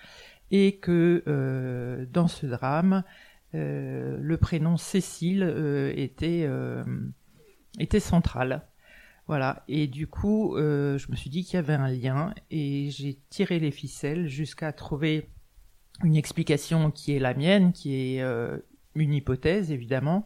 et 0.51 0.77
que 0.77 1.23
euh, 1.27 2.05
dans 2.11 2.27
ce 2.27 2.45
drame, 2.45 3.03
le 3.55 4.35
prénom 4.37 4.77
Cécile 4.77 5.43
était, 5.95 6.49
était 7.79 7.99
central. 7.99 8.63
Voilà, 9.27 9.63
et 9.69 9.87
du 9.87 10.05
coup, 10.05 10.55
je 10.57 11.09
me 11.09 11.15
suis 11.15 11.29
dit 11.29 11.45
qu'il 11.45 11.55
y 11.55 11.57
avait 11.57 11.75
un 11.75 11.87
lien 11.87 12.33
et 12.51 12.89
j'ai 12.91 13.17
tiré 13.29 13.57
les 13.57 13.71
ficelles 13.71 14.27
jusqu'à 14.27 14.73
trouver 14.73 15.29
une 16.03 16.17
explication 16.17 16.91
qui 16.91 17.15
est 17.15 17.19
la 17.19 17.33
mienne, 17.33 17.71
qui 17.71 17.95
est 17.95 18.21
une 18.95 19.13
hypothèse 19.13 19.71
évidemment, 19.71 20.25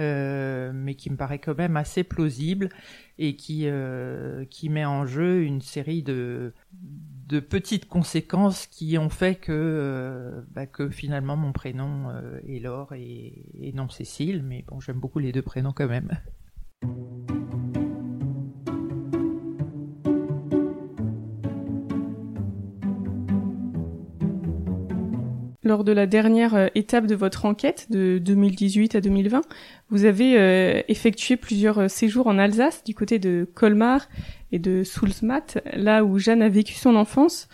euh, 0.00 0.72
mais 0.74 0.94
qui 0.94 1.10
me 1.10 1.16
paraît 1.16 1.38
quand 1.38 1.56
même 1.56 1.76
assez 1.76 2.02
plausible 2.02 2.70
et 3.18 3.36
qui 3.36 3.64
euh, 3.66 4.46
qui 4.46 4.70
met 4.70 4.86
en 4.86 5.04
jeu 5.04 5.42
une 5.42 5.60
série 5.60 6.02
de 6.02 6.54
de 6.72 7.40
petites 7.40 7.86
conséquences 7.88 8.66
qui 8.66 8.96
ont 8.96 9.10
fait 9.10 9.34
que 9.34 9.52
euh, 9.52 10.40
bah, 10.52 10.66
que 10.66 10.88
finalement 10.88 11.36
mon 11.36 11.52
prénom 11.52 12.10
est 12.48 12.58
Laure 12.58 12.94
et 12.94 13.72
non 13.74 13.90
Cécile, 13.90 14.42
mais 14.42 14.64
bon 14.66 14.80
j'aime 14.80 14.98
beaucoup 14.98 15.18
les 15.18 15.32
deux 15.32 15.42
prénoms 15.42 15.72
quand 15.72 15.88
même. 15.88 16.10
Lors 25.72 25.84
de 25.84 25.92
la 25.92 26.06
dernière 26.06 26.54
euh, 26.54 26.66
étape 26.74 27.06
de 27.06 27.14
votre 27.14 27.46
enquête 27.46 27.86
de 27.88 28.18
2018 28.18 28.94
à 28.94 29.00
2020, 29.00 29.40
vous 29.88 30.04
avez 30.04 30.38
euh, 30.38 30.82
effectué 30.88 31.38
plusieurs 31.38 31.78
euh, 31.78 31.88
séjours 31.88 32.26
en 32.26 32.36
Alsace, 32.36 32.84
du 32.84 32.94
côté 32.94 33.18
de 33.18 33.48
Colmar 33.54 34.06
et 34.52 34.58
de 34.58 34.84
Soulsmat, 34.84 35.62
là 35.72 36.04
où 36.04 36.18
Jeanne 36.18 36.42
a 36.42 36.50
vécu 36.50 36.74
son 36.74 36.94
enfance. 36.94 37.48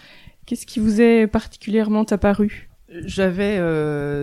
Qu'est-ce 0.47 0.67
qui 0.67 0.81
vous 0.81 1.01
est 1.01 1.29
particulièrement 1.29 2.03
apparu? 2.11 2.69
J'avais 3.05 3.59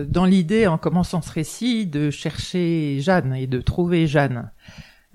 dans 0.08 0.24
l'idée, 0.24 0.66
en 0.66 0.76
commençant 0.76 1.22
ce 1.22 1.32
récit, 1.32 1.86
de 1.86 2.10
chercher 2.10 2.98
Jeanne 3.00 3.32
et 3.32 3.46
de 3.46 3.60
trouver 3.60 4.08
Jeanne. 4.08 4.50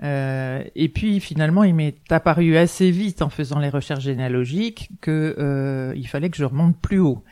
Et 0.01 0.91
puis 0.93 1.19
finalement, 1.19 1.63
il 1.63 1.75
m'est 1.75 2.11
apparu 2.11 2.57
assez 2.57 2.91
vite 2.91 3.21
en 3.21 3.29
faisant 3.29 3.59
les 3.59 3.69
recherches 3.69 4.03
généalogiques 4.03 4.89
que 5.01 5.93
il 5.95 6.07
fallait 6.07 6.29
que 6.29 6.37
je 6.37 6.45
remonte 6.45 6.77
plus 6.79 6.99
haut. 6.99 7.23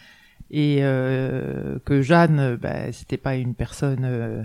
Et 0.52 0.80
euh, 0.82 1.80
que 1.86 2.02
Jeanne, 2.02 2.56
bah, 2.56 2.92
c'était 2.92 3.18
pas 3.18 3.36
une 3.36 3.54
personne, 3.54 4.04
euh, 4.04 4.44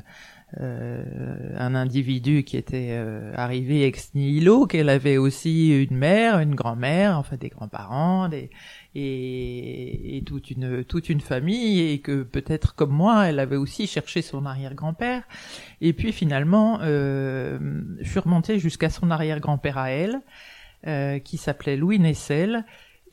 euh, 0.61 1.03
un 1.57 1.75
individu 1.75 2.45
qui 2.45 2.57
était 2.57 2.91
euh, 2.91 3.33
arrivé 3.37 3.85
ex 3.85 4.15
nihilo, 4.15 4.67
qu'elle 4.67 4.91
avait 4.91 5.17
aussi 5.17 5.71
une 5.83 5.97
mère, 5.97 6.41
une 6.41 6.55
grand-mère, 6.55 7.19
enfin 7.19 7.37
des 7.37 7.49
grands-parents, 7.49 8.29
des, 8.29 8.51
et, 8.95 10.17
et, 10.17 10.23
toute 10.23 10.51
une 10.51 10.85
toute 10.85 11.09
une 11.09 11.21
famille, 11.21 11.81
et 11.81 11.99
que 12.01 12.23
peut-être 12.23 12.75
comme 12.75 12.93
moi, 12.93 13.27
elle 13.27 13.39
avait 13.39 13.57
aussi 13.57 13.87
cherché 13.87 14.23
son 14.23 14.47
arrière-grand-père. 14.47 15.23
Et 15.81 15.93
puis 15.93 16.13
finalement, 16.13 16.81
je 16.81 17.59
suis 18.03 18.21
remontée 18.21 18.59
jusqu'à 18.59 18.91
son 18.91 19.11
arrière-grand-père 19.11 19.79
à 19.79 19.91
elle, 19.91 21.23
qui 21.23 21.37
s'appelait 21.37 21.77
Louis 21.77 21.99
Nessel 21.99 22.65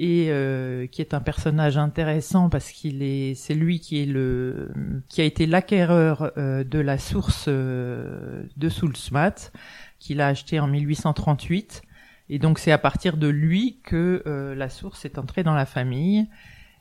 et 0.01 0.31
euh, 0.31 0.87
qui 0.87 0.99
est 1.01 1.13
un 1.13 1.19
personnage 1.19 1.77
intéressant 1.77 2.49
parce 2.49 2.71
qu'il 2.71 3.03
est 3.03 3.35
c'est 3.35 3.53
lui 3.53 3.79
qui 3.79 4.01
est 4.01 4.07
le 4.07 4.71
qui 5.09 5.21
a 5.21 5.25
été 5.25 5.45
l'acquéreur 5.45 6.31
euh, 6.37 6.63
de 6.63 6.79
la 6.79 6.97
source 6.97 7.45
euh, 7.47 8.41
de 8.57 8.67
Soulsmat 8.67 9.51
qu'il 9.99 10.19
a 10.19 10.27
acheté 10.27 10.59
en 10.59 10.65
1838 10.65 11.83
et 12.31 12.39
donc 12.39 12.59
c'est 12.59 12.71
à 12.71 12.77
partir 12.77 13.17
de 13.17 13.27
lui 13.27 13.77
que 13.83 14.23
la 14.57 14.69
source 14.69 15.03
est 15.03 15.17
entrée 15.17 15.43
dans 15.43 15.53
la 15.53 15.65
famille. 15.65 16.27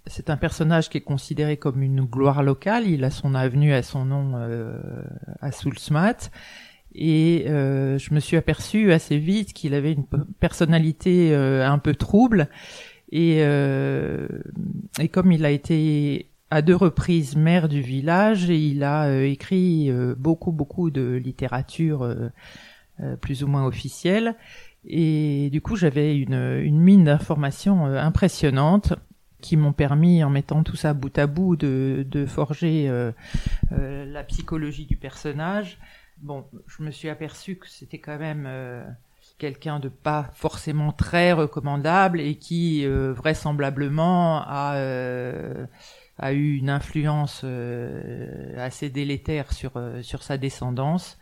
C'est 0.06 0.30
un 0.30 0.36
personnage 0.36 0.88
qui 0.88 0.98
est 0.98 1.02
considéré 1.02 1.56
comme 1.56 1.82
une 1.82 2.02
gloire 2.02 2.44
locale, 2.44 2.86
il 2.86 3.04
a 3.04 3.10
son 3.10 3.34
avenue 3.34 3.74
à 3.74 3.82
son 3.82 4.04
nom 4.04 4.36
à 5.42 5.50
Soulsmat 5.50 6.30
et 6.94 7.44
je 7.48 8.14
me 8.14 8.20
suis 8.20 8.36
aperçu 8.36 8.92
assez 8.92 9.18
vite 9.18 9.52
qu'il 9.52 9.74
avait 9.74 9.92
une 9.92 10.06
personnalité 10.38 11.34
un 11.34 11.78
peu 11.78 11.96
trouble 11.96 12.48
et, 13.10 13.38
euh, 13.40 14.28
et 15.00 15.08
comme 15.08 15.32
il 15.32 15.44
a 15.44 15.50
été 15.50 16.30
à 16.52 16.62
deux 16.62 16.76
reprises 16.76 17.34
maire 17.34 17.68
du 17.68 17.80
village 17.80 18.44
il 18.44 18.84
a 18.84 19.20
écrit 19.24 19.90
beaucoup 20.16 20.52
beaucoup 20.52 20.90
de 20.90 21.16
littérature 21.16 22.08
plus 23.20 23.42
ou 23.42 23.46
moins 23.46 23.66
officielle. 23.66 24.36
Et 24.86 25.50
du 25.50 25.60
coup, 25.60 25.76
j'avais 25.76 26.16
une, 26.16 26.60
une 26.62 26.80
mine 26.80 27.04
d'informations 27.04 27.84
impressionnante 27.84 28.94
qui 29.40 29.56
m'ont 29.56 29.72
permis, 29.72 30.22
en 30.22 30.30
mettant 30.30 30.62
tout 30.62 30.76
ça 30.76 30.94
bout 30.94 31.16
à 31.18 31.26
bout, 31.26 31.56
de, 31.56 32.06
de 32.08 32.26
forger 32.26 32.88
euh, 32.88 33.12
euh, 33.72 34.04
la 34.04 34.22
psychologie 34.22 34.86
du 34.86 34.96
personnage. 34.96 35.78
Bon, 36.18 36.44
je 36.66 36.82
me 36.82 36.90
suis 36.90 37.08
aperçu 37.08 37.56
que 37.56 37.68
c'était 37.68 37.98
quand 37.98 38.18
même 38.18 38.44
euh, 38.46 38.84
quelqu'un 39.38 39.80
de 39.80 39.88
pas 39.88 40.30
forcément 40.34 40.92
très 40.92 41.32
recommandable 41.32 42.20
et 42.20 42.34
qui 42.34 42.84
vraisemblablement 42.86 44.42
a 44.46 44.76
a 46.22 46.34
eu 46.34 46.56
une 46.58 46.68
influence 46.68 47.46
assez 48.58 48.90
délétère 48.90 49.54
sur 49.54 49.72
sur 50.02 50.22
sa 50.22 50.36
descendance. 50.36 51.18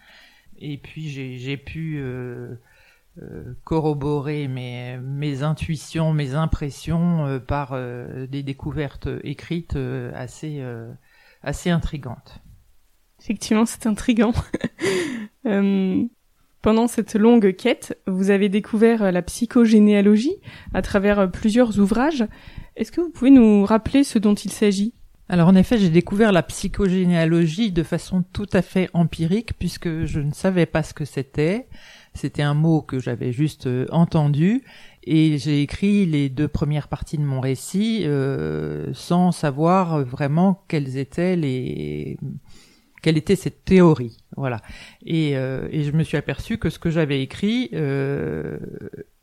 Et 0.60 0.76
puis 0.78 1.08
j'ai 1.08 1.56
pu 1.56 1.98
euh, 1.98 2.56
corroborer 3.64 4.48
mes, 4.48 4.98
mes 4.98 5.42
intuitions, 5.42 6.12
mes 6.12 6.34
impressions 6.34 7.26
euh, 7.26 7.38
par 7.38 7.70
euh, 7.72 8.26
des 8.26 8.42
découvertes 8.42 9.08
écrites 9.24 9.76
assez, 10.14 10.62
assez 11.42 11.70
intrigantes. 11.70 12.40
Effectivement, 13.20 13.66
c'est 13.66 13.86
intrigant. 13.86 14.32
pendant 16.62 16.86
cette 16.86 17.14
longue 17.14 17.54
quête, 17.56 17.98
vous 18.06 18.30
avez 18.30 18.48
découvert 18.48 19.10
la 19.10 19.22
psychogénéalogie 19.22 20.36
à 20.74 20.82
travers 20.82 21.30
plusieurs 21.30 21.78
ouvrages. 21.78 22.26
Est-ce 22.76 22.92
que 22.92 23.00
vous 23.00 23.10
pouvez 23.10 23.30
nous 23.30 23.64
rappeler 23.64 24.04
ce 24.04 24.18
dont 24.18 24.34
il 24.34 24.52
s'agit? 24.52 24.94
Alors 25.30 25.48
en 25.48 25.54
effet, 25.54 25.76
j'ai 25.76 25.90
découvert 25.90 26.32
la 26.32 26.42
psychogénéalogie 26.42 27.70
de 27.70 27.82
façon 27.82 28.24
tout 28.32 28.48
à 28.52 28.62
fait 28.62 28.88
empirique 28.94 29.58
puisque 29.58 30.04
je 30.04 30.20
ne 30.20 30.32
savais 30.32 30.64
pas 30.64 30.82
ce 30.82 30.94
que 30.94 31.04
c'était. 31.04 31.68
C'était 32.18 32.42
un 32.42 32.54
mot 32.54 32.82
que 32.82 32.98
j'avais 32.98 33.30
juste 33.30 33.68
euh, 33.68 33.86
entendu 33.92 34.64
et 35.04 35.38
j'ai 35.38 35.62
écrit 35.62 36.04
les 36.04 36.28
deux 36.28 36.48
premières 36.48 36.88
parties 36.88 37.16
de 37.16 37.22
mon 37.22 37.40
récit 37.40 38.02
euh, 38.04 38.92
sans 38.92 39.30
savoir 39.30 40.04
vraiment 40.04 40.64
quelles 40.66 40.96
étaient 40.96 41.36
les 41.36 42.18
quelle 43.00 43.16
était 43.16 43.36
cette 43.36 43.64
théorie, 43.64 44.16
voilà. 44.36 44.60
Et, 45.06 45.36
euh, 45.36 45.68
et 45.70 45.84
je 45.84 45.92
me 45.92 46.02
suis 46.02 46.16
aperçu 46.16 46.58
que 46.58 46.68
ce 46.68 46.80
que 46.80 46.90
j'avais 46.90 47.22
écrit 47.22 47.70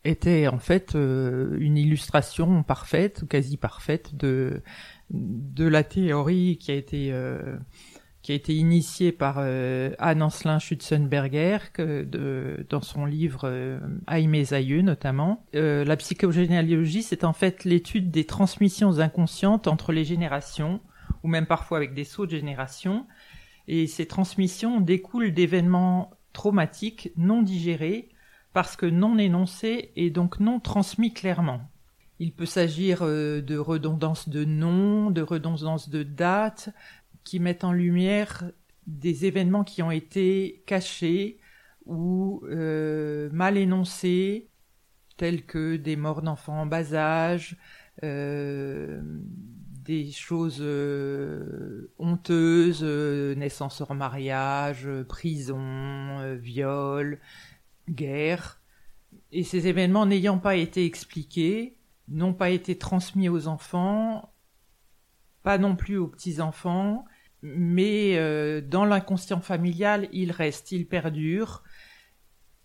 était 0.06 0.48
en 0.48 0.60
fait 0.60 0.94
une 0.94 1.78
illustration 1.78 2.64
parfaite, 2.64 3.26
quasi 3.28 3.58
parfaite 3.58 4.16
de 4.16 4.62
de 5.10 5.68
la 5.68 5.84
théorie 5.84 6.58
qui 6.58 6.72
a 6.72 6.76
été 6.76 7.14
qui 8.26 8.32
a 8.32 8.36
été 8.36 8.56
initié 8.56 9.12
par 9.12 9.36
euh, 9.38 9.92
Anne 10.00 10.24
Ancelin 10.24 10.58
Schutzenberger 10.58 11.60
dans 11.78 12.82
son 12.82 13.06
livre 13.06 13.42
euh, 13.44 13.78
Aïe 14.08 14.28
aïeux 14.52 14.82
notamment. 14.82 15.46
Euh, 15.54 15.86
la 15.86 15.96
psychogénéalogie, 15.96 17.04
c'est 17.04 17.24
en 17.24 17.34
fait 17.34 17.66
l'étude 17.66 18.10
des 18.10 18.26
transmissions 18.26 18.98
inconscientes 18.98 19.68
entre 19.68 19.92
les 19.92 20.04
générations, 20.04 20.80
ou 21.22 21.28
même 21.28 21.46
parfois 21.46 21.78
avec 21.78 21.94
des 21.94 22.04
sauts 22.04 22.26
de 22.26 22.32
génération. 22.32 23.06
Et 23.68 23.86
ces 23.86 24.08
transmissions 24.08 24.82
découlent 24.82 25.32
d'événements 25.32 26.10
traumatiques 26.34 27.12
non 27.18 27.44
digérés, 27.44 28.10
parce 28.54 28.76
que 28.76 28.88
non 28.88 29.20
énoncés 29.20 29.92
et 29.96 30.10
donc 30.10 30.40
non 30.40 30.60
transmis 30.60 31.14
clairement. 31.14 31.62
Il 32.18 32.32
peut 32.32 32.46
s'agir 32.46 33.00
euh, 33.02 33.42
de 33.42 33.58
redondance 33.58 34.30
de 34.30 34.46
noms, 34.46 35.12
de 35.12 35.22
redondance 35.22 35.90
de 35.90 36.02
dates, 36.02 36.70
qui 37.26 37.42
mettent 37.42 37.66
en 37.66 37.74
lumière 37.74 38.50
des 38.88 39.26
événements 39.26 39.66
qui 39.66 39.82
ont 39.82 39.92
été 39.92 40.64
cachés 40.66 41.40
ou 41.86 42.42
euh, 42.46 43.30
mal 43.32 43.58
énoncés, 43.58 44.50
tels 45.18 45.46
que 45.46 45.76
des 45.76 45.96
morts 45.96 46.22
d'enfants 46.22 46.62
en 46.62 46.66
bas 46.66 46.94
âge, 46.94 47.58
euh, 48.04 49.02
des 49.84 50.12
choses 50.12 50.60
euh, 50.62 51.92
honteuses, 52.00 52.84
naissance 52.84 53.82
hors 53.82 53.96
mariage, 53.96 54.88
prison, 55.08 56.36
viol, 56.36 57.20
guerre. 57.90 58.62
Et 59.32 59.44
ces 59.44 59.68
événements 59.68 60.06
n'ayant 60.06 60.40
pas 60.40 60.56
été 60.56 60.86
expliqués, 60.86 61.78
n'ont 62.08 62.34
pas 62.34 62.50
été 62.50 62.78
transmis 62.78 63.30
aux 63.30 63.48
enfants, 63.48 64.34
pas 65.44 65.58
non 65.58 65.76
plus 65.76 65.98
aux 65.98 66.08
petits-enfants, 66.08 67.06
mais 67.42 68.18
euh, 68.18 68.62
dans 68.62 68.86
l'inconscient 68.86 69.42
familial, 69.42 70.10
il 70.12 70.32
reste, 70.32 70.72
il 70.72 70.88
perdure. 70.88 71.64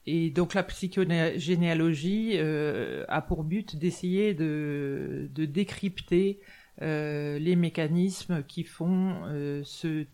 Et 0.06 0.30
donc 0.30 0.54
la 0.54 0.62
psychogénéalogie 0.62 2.32
euh, 2.36 3.04
a 3.08 3.20
pour 3.20 3.44
but 3.44 3.76
d'essayer 3.76 4.34
de, 4.34 5.30
décrypter 5.34 6.40
euh, 6.82 7.38
les 7.38 7.54
mécanismes 7.54 8.42
qui 8.42 8.64
font 8.64 9.22
se 9.64 10.06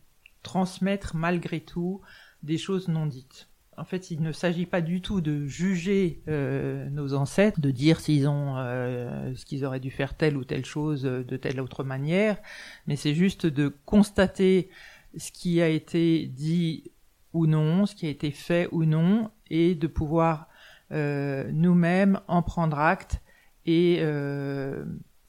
transmettre 0.42 1.14
malgré 1.14 1.60
tout 1.60 2.00
des 2.42 2.58
choses 2.58 2.88
non 2.88 3.06
dites. 3.06 3.48
En 3.78 3.84
fait, 3.84 4.10
il 4.10 4.22
ne 4.22 4.32
s'agit 4.32 4.64
pas 4.64 4.80
du 4.80 5.02
tout 5.02 5.20
de 5.20 5.46
juger 5.46 6.22
euh, 6.28 6.88
nos 6.88 7.12
ancêtres, 7.12 7.60
de 7.60 7.70
dire 7.70 8.00
s'ils 8.00 8.26
ont 8.26 8.56
euh, 8.56 9.34
ce 9.34 9.44
qu'ils 9.44 9.66
auraient 9.66 9.80
dû 9.80 9.90
faire 9.90 10.16
telle 10.16 10.36
ou 10.36 10.44
telle 10.44 10.64
chose 10.64 11.04
euh, 11.04 11.22
de 11.22 11.36
telle 11.36 11.60
autre 11.60 11.84
manière, 11.84 12.38
mais 12.86 12.96
c'est 12.96 13.14
juste 13.14 13.46
de 13.46 13.74
constater 13.84 14.70
ce 15.18 15.30
qui 15.30 15.60
a 15.60 15.68
été 15.68 16.26
dit 16.26 16.90
ou 17.34 17.46
non, 17.46 17.84
ce 17.84 17.94
qui 17.94 18.06
a 18.06 18.08
été 18.08 18.30
fait 18.30 18.66
ou 18.72 18.84
non, 18.84 19.30
et 19.50 19.74
de 19.74 19.86
pouvoir 19.86 20.48
nous-mêmes 20.90 22.20
en 22.28 22.42
prendre 22.42 22.78
acte 22.78 23.20
et 23.66 24.00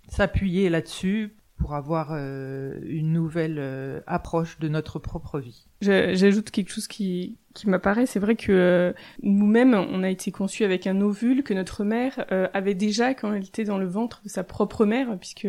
s'appuyer 0.07 0.69
là-dessus 0.69 1.35
pour 1.57 1.73
avoir 1.73 2.11
une 2.13 3.11
nouvelle 3.11 4.03
approche 4.05 4.59
de 4.59 4.67
notre 4.67 4.99
propre 4.99 5.39
vie. 5.39 5.65
J'ajoute 5.81 6.51
quelque 6.51 6.71
chose 6.71 6.87
qui, 6.87 7.39
qui 7.57 7.69
m'apparaît, 7.69 8.05
c'est 8.05 8.19
vrai 8.19 8.35
que 8.35 8.51
euh, 8.51 8.93
nous-mêmes, 9.23 9.73
on 9.73 10.03
a 10.03 10.09
été 10.09 10.31
conçus 10.31 10.63
avec 10.63 10.85
un 10.85 11.01
ovule 11.01 11.43
que 11.43 11.53
notre 11.53 11.83
mère 11.83 12.25
euh, 12.31 12.47
avait 12.53 12.75
déjà 12.75 13.13
quand 13.13 13.33
elle 13.33 13.43
était 13.43 13.63
dans 13.63 13.79
le 13.79 13.87
ventre 13.87 14.21
de 14.23 14.29
sa 14.29 14.43
propre 14.43 14.85
mère, 14.85 15.17
puisque 15.19 15.47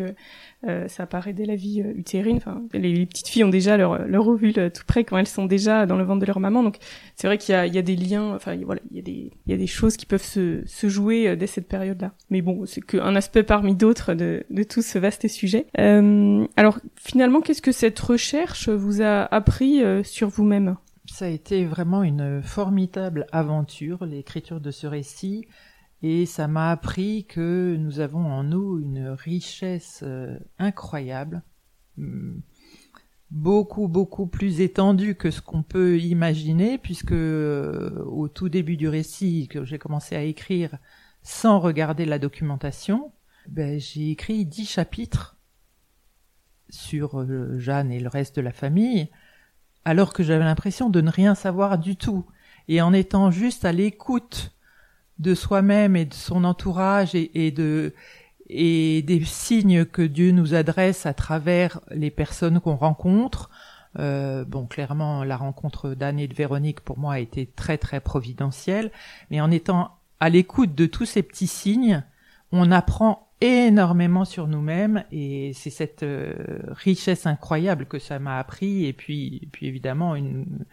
euh, 0.67 0.87
ça 0.87 1.03
apparaît 1.03 1.33
dès 1.33 1.45
la 1.45 1.55
vie 1.55 1.81
utérine. 1.81 2.37
Enfin, 2.37 2.63
les, 2.73 3.05
petites 3.05 3.27
filles 3.27 3.43
ont 3.43 3.49
déjà 3.49 3.77
leur, 3.77 4.07
leur 4.07 4.27
ovule 4.27 4.71
tout 4.71 4.83
près 4.87 5.03
quand 5.03 5.17
elles 5.17 5.27
sont 5.27 5.45
déjà 5.45 5.85
dans 5.85 5.97
le 5.97 6.03
ventre 6.03 6.21
de 6.21 6.25
leur 6.25 6.39
maman. 6.39 6.63
Donc, 6.63 6.77
c'est 7.15 7.27
vrai 7.27 7.37
qu'il 7.37 7.55
y 7.55 7.69
y 7.69 7.77
a 7.77 7.81
des 7.81 7.95
liens. 7.95 8.33
Enfin, 8.33 8.57
voilà, 8.65 8.81
il 8.89 8.97
y 8.97 8.99
a 8.99 9.03
des, 9.03 9.31
il 9.45 9.51
y 9.51 9.53
a 9.53 9.57
des 9.57 9.67
choses 9.67 9.95
qui 9.95 10.07
peuvent 10.07 10.23
se, 10.23 10.63
se 10.65 10.89
jouer 10.89 11.35
dès 11.35 11.47
cette 11.47 11.67
période-là. 11.67 12.13
Mais 12.31 12.41
bon, 12.41 12.65
c'est 12.65 12.81
qu'un 12.81 13.15
aspect 13.15 13.43
parmi 13.43 13.75
d'autres 13.75 14.15
de, 14.15 14.43
de 14.49 14.63
tout 14.63 14.81
ce 14.81 14.97
vaste 14.97 15.27
sujet. 15.27 15.67
alors, 15.75 16.79
finalement, 16.95 17.41
qu'est-ce 17.41 17.61
que 17.61 17.71
cette 17.71 17.99
recherche 17.99 18.67
vous 18.69 19.01
a 19.01 19.23
appris 19.33 19.81
sur 20.03 20.27
vous-même? 20.29 20.75
Ça 21.19 21.25
a 21.25 21.27
été 21.27 21.65
vraiment 21.65 22.01
une 22.01 22.41
formidable 22.41 23.27
aventure, 23.33 24.05
l'écriture 24.05 24.61
de 24.61 24.71
ce 24.71 24.87
récit, 24.87 25.45
et 26.01 26.25
ça 26.25 26.47
m'a 26.47 26.71
appris 26.71 27.25
que 27.25 27.75
nous 27.77 27.99
avons 27.99 28.25
en 28.25 28.45
nous 28.45 28.79
une 28.79 29.09
richesse 29.09 29.99
euh, 30.03 30.39
incroyable, 30.59 31.43
hmm, 31.97 32.39
beaucoup 33.31 33.89
beaucoup 33.89 34.27
plus 34.27 34.61
étendue 34.61 35.15
que 35.15 35.29
ce 35.29 35.41
qu'on 35.41 35.61
peut 35.61 35.99
imaginer, 35.99 36.77
puisque 36.77 37.11
euh, 37.11 38.01
au 38.05 38.29
tout 38.29 38.47
début 38.47 38.77
du 38.77 38.87
récit 38.87 39.49
que 39.49 39.65
j'ai 39.65 39.77
commencé 39.77 40.15
à 40.15 40.23
écrire 40.23 40.77
sans 41.21 41.59
regarder 41.59 42.05
la 42.05 42.17
documentation, 42.17 43.11
ben, 43.49 43.77
j'ai 43.77 44.11
écrit 44.11 44.45
dix 44.45 44.67
chapitres 44.67 45.37
sur 46.69 47.19
euh, 47.19 47.59
Jeanne 47.59 47.91
et 47.91 47.99
le 47.99 48.07
reste 48.07 48.37
de 48.37 48.41
la 48.41 48.53
famille, 48.53 49.09
alors 49.85 50.13
que 50.13 50.23
j'avais 50.23 50.43
l'impression 50.43 50.89
de 50.89 51.01
ne 51.01 51.09
rien 51.09 51.35
savoir 51.35 51.77
du 51.77 51.95
tout. 51.95 52.25
Et 52.67 52.81
en 52.81 52.93
étant 52.93 53.31
juste 53.31 53.65
à 53.65 53.71
l'écoute 53.71 54.51
de 55.17 55.35
soi-même 55.35 55.95
et 55.95 56.05
de 56.05 56.13
son 56.13 56.43
entourage 56.43 57.15
et, 57.15 57.51
de 57.51 57.93
des 58.49 59.21
signes 59.25 59.85
que 59.85 60.01
Dieu 60.01 60.31
nous 60.31 60.55
adresse 60.55 61.05
à 61.05 61.13
travers 61.13 61.81
les 61.91 62.09
personnes 62.09 62.59
qu'on 62.59 62.75
rencontre. 62.75 63.49
Euh, 63.99 64.43
bon, 64.43 64.65
clairement, 64.65 65.23
la 65.23 65.37
rencontre 65.37 65.89
d'Anne 65.89 66.19
et 66.19 66.27
de 66.27 66.33
Véronique 66.33 66.81
pour 66.81 66.97
moi 66.97 67.13
a 67.13 67.19
été 67.19 67.45
très 67.45 67.77
très 67.77 67.99
providentielle, 67.99 68.91
mais 69.29 69.39
en 69.41 69.51
étant 69.51 69.97
à 70.19 70.29
l'écoute 70.29 70.73
de 70.75 70.85
tous 70.85 71.05
ces 71.05 71.23
petits 71.23 71.47
signes, 71.47 72.03
on 72.51 72.71
apprend 72.71 73.28
énormément 73.41 74.25
sur 74.25 74.47
nous-mêmes 74.47 75.05
et 75.11 75.53
c'est 75.53 75.69
cette 75.69 76.03
euh, 76.03 76.33
richesse 76.67 77.25
incroyable 77.25 77.85
que 77.85 77.99
ça 77.99 78.19
m'a 78.19 78.37
appris 78.37 78.85
et 78.85 78.93
puis 78.93 79.47
puis 79.51 79.67
évidemment 79.67 80.15
une 80.15 80.65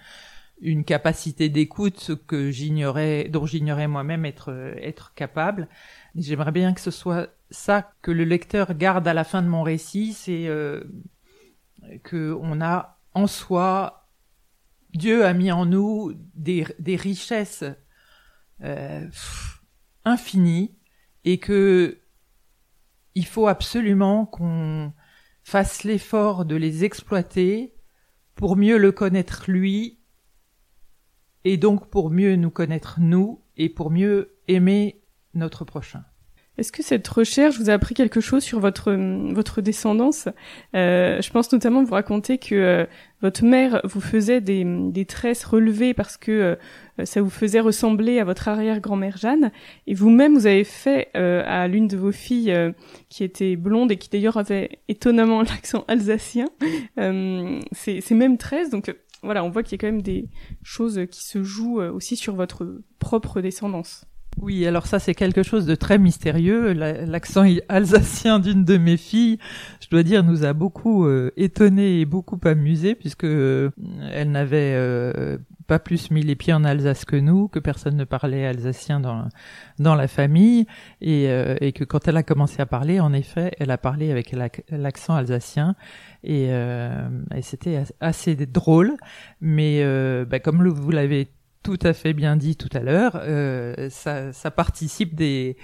une 0.60 0.84
capacité 0.84 1.48
d'écoute 1.48 2.12
que 2.26 2.50
j'ignorais 2.50 3.28
dont 3.28 3.46
j'ignorais 3.46 3.88
moi-même 3.88 4.24
être 4.24 4.74
être 4.80 5.14
capable. 5.14 5.68
J'aimerais 6.16 6.52
bien 6.52 6.72
que 6.72 6.80
ce 6.80 6.90
soit 6.90 7.28
ça 7.50 7.92
que 8.02 8.10
le 8.10 8.24
lecteur 8.24 8.74
garde 8.74 9.06
à 9.06 9.14
la 9.14 9.24
fin 9.24 9.42
de 9.42 9.48
mon 9.48 9.62
récit 9.62 10.12
c'est 10.12 10.48
euh, 10.48 10.82
que 12.02 12.36
on 12.40 12.60
a 12.60 12.96
en 13.16 13.26
soi, 13.26 14.10
Dieu 14.92 15.24
a 15.24 15.32
mis 15.32 15.50
en 15.50 15.64
nous 15.64 16.12
des, 16.34 16.66
des 16.78 16.96
richesses 16.96 17.64
euh, 18.62 19.08
infinies 20.04 20.76
et 21.24 21.38
que 21.38 22.02
il 23.16 23.24
faut 23.24 23.48
absolument 23.48 24.26
qu'on 24.26 24.92
fasse 25.42 25.84
l'effort 25.84 26.44
de 26.44 26.54
les 26.54 26.84
exploiter 26.84 27.74
pour 28.34 28.56
mieux 28.56 28.76
le 28.76 28.92
connaître 28.92 29.50
lui 29.50 30.00
et 31.44 31.56
donc 31.56 31.88
pour 31.88 32.10
mieux 32.10 32.36
nous 32.36 32.50
connaître 32.50 33.00
nous 33.00 33.42
et 33.56 33.70
pour 33.70 33.90
mieux 33.90 34.36
aimer 34.48 35.02
notre 35.32 35.64
prochain. 35.64 36.04
Est-ce 36.58 36.72
que 36.72 36.82
cette 36.82 37.06
recherche 37.06 37.58
vous 37.58 37.68
a 37.68 37.74
appris 37.74 37.94
quelque 37.94 38.20
chose 38.20 38.42
sur 38.42 38.60
votre 38.60 38.92
votre 39.34 39.60
descendance? 39.60 40.28
Euh, 40.74 41.20
Je 41.20 41.30
pense 41.30 41.52
notamment 41.52 41.84
vous 41.84 41.92
raconter 41.92 42.38
que 42.38 42.54
euh, 42.54 42.86
votre 43.20 43.44
mère 43.44 43.80
vous 43.84 44.00
faisait 44.00 44.40
des, 44.40 44.64
des 44.64 45.04
tresses 45.04 45.44
relevées 45.44 45.92
parce 45.92 46.16
que 46.16 46.32
euh, 46.32 47.04
ça 47.04 47.20
vous 47.20 47.30
faisait 47.30 47.60
ressembler 47.60 48.20
à 48.20 48.24
votre 48.24 48.48
arrière-grand-mère 48.48 49.18
Jeanne, 49.18 49.52
et 49.86 49.94
vous-même 49.94 50.34
vous 50.34 50.46
avez 50.46 50.64
fait 50.64 51.08
euh, 51.14 51.42
à 51.46 51.68
l'une 51.68 51.88
de 51.88 51.96
vos 51.96 52.12
filles 52.12 52.54
qui 53.10 53.22
était 53.22 53.56
blonde 53.56 53.92
et 53.92 53.96
qui 53.96 54.08
d'ailleurs 54.08 54.38
avait 54.38 54.78
étonnamment 54.88 55.42
l'accent 55.42 55.84
alsacien 55.88 56.48
ces, 56.96 58.00
ces 58.00 58.14
mêmes 58.14 58.38
tresses. 58.38 58.70
Donc 58.70 58.94
voilà, 59.22 59.44
on 59.44 59.50
voit 59.50 59.62
qu'il 59.62 59.72
y 59.72 59.74
a 59.76 59.78
quand 59.78 59.92
même 59.92 60.02
des 60.02 60.28
choses 60.62 61.00
qui 61.10 61.22
se 61.22 61.42
jouent 61.42 61.80
aussi 61.80 62.16
sur 62.16 62.34
votre 62.34 62.80
propre 62.98 63.40
descendance. 63.40 64.06
Oui, 64.38 64.66
alors 64.66 64.86
ça 64.86 64.98
c'est 64.98 65.14
quelque 65.14 65.42
chose 65.42 65.64
de 65.64 65.74
très 65.74 65.96
mystérieux. 65.96 66.74
L'accent 66.74 67.44
alsacien 67.70 68.38
d'une 68.38 68.64
de 68.64 68.76
mes 68.76 68.98
filles, 68.98 69.38
je 69.80 69.88
dois 69.88 70.02
dire, 70.02 70.22
nous 70.22 70.44
a 70.44 70.52
beaucoup 70.52 71.06
euh, 71.06 71.30
étonné 71.38 72.00
et 72.00 72.04
beaucoup 72.04 72.38
amusé 72.44 72.94
puisque 72.94 73.24
euh, 73.24 73.70
elle 74.12 74.30
n'avait 74.30 74.74
euh, 74.74 75.38
pas 75.66 75.78
plus 75.78 76.10
mis 76.10 76.22
les 76.22 76.36
pieds 76.36 76.52
en 76.52 76.64
Alsace 76.64 77.06
que 77.06 77.16
nous, 77.16 77.48
que 77.48 77.58
personne 77.58 77.96
ne 77.96 78.04
parlait 78.04 78.44
alsacien 78.46 79.00
dans 79.00 79.26
dans 79.78 79.94
la 79.94 80.06
famille 80.06 80.66
et, 81.00 81.28
et 81.60 81.72
que 81.72 81.84
quand 81.84 82.06
elle 82.06 82.16
a 82.18 82.22
commencé 82.22 82.60
à 82.60 82.66
parler, 82.66 83.00
en 83.00 83.12
effet, 83.14 83.52
elle 83.58 83.70
a 83.70 83.78
parlé 83.78 84.10
avec 84.10 84.34
l'accent 84.70 85.14
alsacien 85.14 85.76
et, 86.24 86.48
et 86.48 87.42
c'était 87.42 87.82
assez 88.00 88.36
drôle. 88.36 88.96
Mais 89.40 89.84
bah, 90.24 90.38
comme 90.40 90.66
vous 90.68 90.90
l'avez 90.90 91.28
tout 91.66 91.78
à 91.82 91.94
fait 91.94 92.12
bien 92.12 92.36
dit 92.36 92.54
tout 92.54 92.68
à 92.72 92.78
l'heure, 92.78 93.20
euh, 93.24 93.90
ça, 93.90 94.32
ça, 94.32 94.52
participe 94.52 95.16
des 95.16 95.56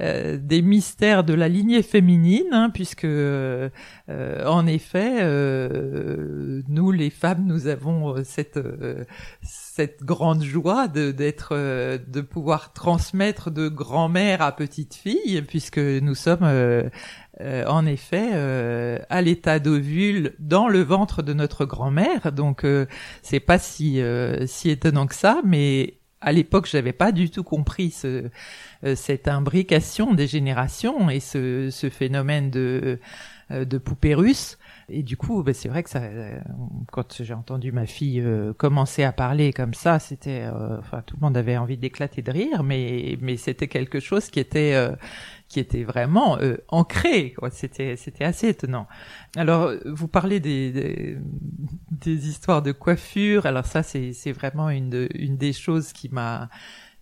euh, 0.00 0.38
des 0.40 0.62
mystères 0.62 1.24
de 1.24 1.34
la 1.34 1.48
lignée 1.48 1.82
féminine, 1.82 2.46
hein, 2.52 2.70
puisque 2.72 3.04
euh, 3.04 3.68
en 4.08 4.68
effet, 4.68 5.16
euh, 5.20 6.62
nous 6.68 6.92
les 6.92 7.10
femmes, 7.10 7.44
nous 7.44 7.66
avons 7.66 8.22
cette 8.22 8.56
euh, 8.56 9.02
cette 9.42 10.04
grande 10.04 10.44
joie 10.44 10.86
de 10.86 11.10
d'être 11.10 11.56
de 11.56 12.20
pouvoir 12.20 12.72
transmettre 12.72 13.50
de 13.50 13.66
grand-mère 13.66 14.42
à 14.42 14.54
petite 14.54 14.94
fille, 14.94 15.42
puisque 15.42 15.78
nous 15.78 16.14
sommes 16.14 16.46
euh, 17.40 17.64
en 17.66 17.86
effet 17.86 18.30
euh, 18.32 18.98
à 19.10 19.22
l'état 19.22 19.60
d'ovule 19.60 20.34
dans 20.40 20.66
le 20.66 20.82
ventre 20.82 21.22
de 21.22 21.32
notre 21.32 21.64
grand-mère. 21.64 22.32
Donc 22.32 22.64
euh, 22.64 22.86
c'est 23.22 23.40
pas 23.40 23.58
si 23.58 24.00
si 24.46 24.70
étonnant 24.70 25.06
que 25.06 25.14
ça, 25.14 25.40
mais 25.44 25.94
à 26.20 26.32
l'époque, 26.32 26.66
j'avais 26.66 26.92
pas 26.92 27.12
du 27.12 27.30
tout 27.30 27.44
compris 27.44 27.92
ce, 27.92 28.24
cette 28.96 29.28
imbrication 29.28 30.14
des 30.14 30.26
générations 30.26 31.10
et 31.10 31.20
ce, 31.20 31.70
phénomène 31.92 32.50
de 32.50 32.98
de 33.50 33.78
poupée. 33.78 34.16
Et 34.88 35.02
du 35.02 35.16
coup, 35.16 35.42
ben, 35.42 35.54
c'est 35.54 35.68
vrai 35.68 35.82
que 35.82 35.90
ça, 35.90 36.02
quand 36.90 37.22
j'ai 37.22 37.34
entendu 37.34 37.72
ma 37.72 37.86
fille 37.86 38.24
commencer 38.56 39.04
à 39.04 39.12
parler 39.12 39.52
comme 39.52 39.74
ça, 39.74 39.98
c'était, 39.98 40.48
enfin, 40.78 41.02
tout 41.04 41.16
le 41.20 41.26
monde 41.26 41.36
avait 41.36 41.56
envie 41.56 41.76
d'éclater 41.76 42.22
de 42.22 42.30
rire, 42.30 42.62
mais 42.62 43.18
mais 43.20 43.36
c'était 43.36 43.68
quelque 43.68 44.00
chose 44.00 44.30
qui 44.30 44.40
était 44.40 44.74
qui 45.48 45.60
était 45.60 45.82
vraiment 45.82 46.38
euh, 46.38 46.58
ancré. 46.68 47.34
C'était 47.50 47.96
c'était 47.96 48.24
assez 48.24 48.48
étonnant. 48.48 48.86
Alors 49.36 49.72
vous 49.86 50.08
parlez 50.08 50.40
des, 50.40 51.16
des, 51.90 52.28
histoires 52.28 52.62
de 52.62 52.72
coiffure. 52.72 53.46
Alors 53.46 53.66
ça 53.66 53.82
c'est 53.82 54.12
c'est 54.12 54.32
vraiment 54.32 54.70
une 54.70 55.08
une 55.14 55.36
des 55.36 55.52
choses 55.52 55.92
qui 55.92 56.08
m'a 56.10 56.48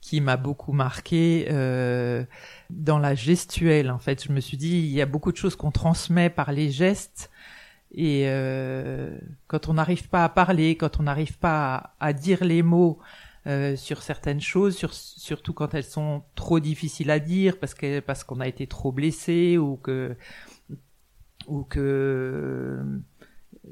qui 0.01 0.20
m'a 0.20 0.37
beaucoup 0.37 0.72
marqué 0.72 1.49
euh, 1.51 2.25
dans 2.70 2.99
la 2.99 3.16
gestuelle. 3.16 3.90
En 3.90 3.99
fait, 3.99 4.25
je 4.25 4.33
me 4.33 4.40
suis 4.40 4.57
dit 4.57 4.79
il 4.79 4.92
y 4.92 5.03
a 5.03 5.07
beaucoup 5.07 5.33
de 5.33 5.37
choses 5.37 5.57
qu'on 5.57 5.72
transmet 5.72 6.31
par 6.31 6.53
les 6.53 6.70
gestes. 6.70 7.31
Et 7.92 8.25
euh, 8.27 9.16
quand 9.46 9.68
on 9.68 9.75
n'arrive 9.75 10.09
pas 10.09 10.25
à 10.25 10.29
parler, 10.29 10.77
quand 10.77 11.01
on 11.01 11.05
n'arrive 11.05 11.38
pas 11.38 11.94
à, 12.01 12.12
dire 12.12 12.44
les 12.44 12.62
mots, 12.62 12.99
euh, 13.46 13.77
sur 13.77 14.03
certaines 14.03 14.40
choses, 14.40 14.77
sur, 14.77 14.92
surtout 14.92 15.53
quand 15.53 15.72
elles 15.75 15.85
sont 15.85 16.25
trop 16.35 16.59
difficiles 16.59 17.12
à 17.12 17.20
dire 17.20 17.61
parce 17.61 17.75
que 17.75 18.01
parce 18.01 18.25
qu'on 18.25 18.40
a 18.40 18.49
été 18.49 18.66
trop 18.66 18.90
blessé 18.90 19.57
ou 19.57 19.77
que 19.77 20.16
ou 21.46 21.62
que 21.62 22.85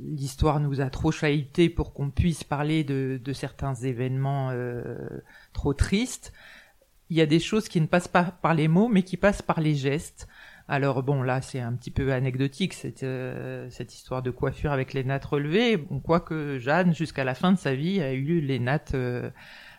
l'histoire 0.00 0.60
nous 0.60 0.80
a 0.80 0.90
trop 0.90 1.10
chahuté 1.10 1.68
pour 1.68 1.92
qu'on 1.92 2.10
puisse 2.10 2.44
parler 2.44 2.84
de, 2.84 3.20
de 3.22 3.32
certains 3.32 3.74
événements 3.74 4.50
euh, 4.52 5.08
trop 5.52 5.74
tristes. 5.74 6.32
Il 7.10 7.16
y 7.16 7.20
a 7.20 7.26
des 7.26 7.40
choses 7.40 7.68
qui 7.68 7.80
ne 7.80 7.86
passent 7.86 8.08
pas 8.08 8.24
par 8.24 8.54
les 8.54 8.68
mots, 8.68 8.88
mais 8.88 9.02
qui 9.02 9.16
passent 9.16 9.42
par 9.42 9.60
les 9.60 9.74
gestes. 9.74 10.28
Alors 10.66 11.02
bon, 11.02 11.22
là 11.22 11.42
c'est 11.42 11.60
un 11.60 11.74
petit 11.74 11.90
peu 11.90 12.12
anecdotique 12.12 12.72
cette, 12.72 13.02
euh, 13.02 13.68
cette 13.70 13.94
histoire 13.94 14.22
de 14.22 14.30
coiffure 14.30 14.72
avec 14.72 14.92
les 14.94 15.04
nattes 15.04 15.26
relevées. 15.26 15.76
Bon, 15.76 16.00
quoique 16.00 16.58
Jeanne, 16.58 16.94
jusqu'à 16.94 17.24
la 17.24 17.34
fin 17.34 17.52
de 17.52 17.58
sa 17.58 17.74
vie, 17.74 18.00
a 18.00 18.12
eu 18.12 18.40
les 18.40 18.58
nattes 18.58 18.94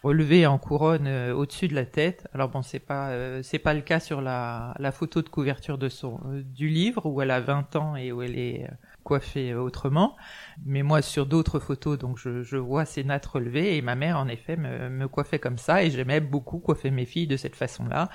relevé 0.05 0.45
en 0.45 0.59
couronne 0.59 1.07
euh, 1.07 1.33
au-dessus 1.33 1.67
de 1.67 1.73
la 1.73 1.85
tête. 1.85 2.27
Alors 2.33 2.49
bon, 2.49 2.61
c'est 2.61 2.79
pas 2.79 3.09
euh, 3.09 3.41
c'est 3.41 3.59
pas 3.59 3.73
le 3.73 3.81
cas 3.81 3.99
sur 3.99 4.21
la, 4.21 4.75
la 4.79 4.91
photo 4.91 5.21
de 5.21 5.29
couverture 5.29 5.77
de 5.77 5.89
son 5.89 6.19
euh, 6.27 6.43
du 6.43 6.67
livre 6.67 7.07
où 7.07 7.21
elle 7.21 7.31
a 7.31 7.41
20 7.41 7.75
ans 7.75 7.95
et 7.95 8.11
où 8.11 8.21
elle 8.21 8.37
est 8.37 8.69
coiffée 9.05 9.53
autrement. 9.53 10.17
Mais 10.65 10.83
moi, 10.83 11.01
sur 11.01 11.25
d'autres 11.25 11.59
photos, 11.59 11.97
donc 11.97 12.17
je, 12.17 12.57
vois 12.57 12.83
ces 12.83 13.05
nattes 13.05 13.25
relevées 13.25 13.77
et 13.77 13.81
ma 13.81 13.95
mère, 13.95 14.17
en 14.17 14.27
effet, 14.27 14.57
me, 14.57 15.07
coiffait 15.07 15.39
comme 15.39 15.57
ça 15.57 15.83
et 15.83 15.91
j'aimais 15.91 16.19
beaucoup 16.19 16.59
coiffer 16.59 16.91
mes 16.91 17.05
filles 17.05 17.27
de 17.27 17.37
cette 17.37 17.55
façon-là. 17.55 18.09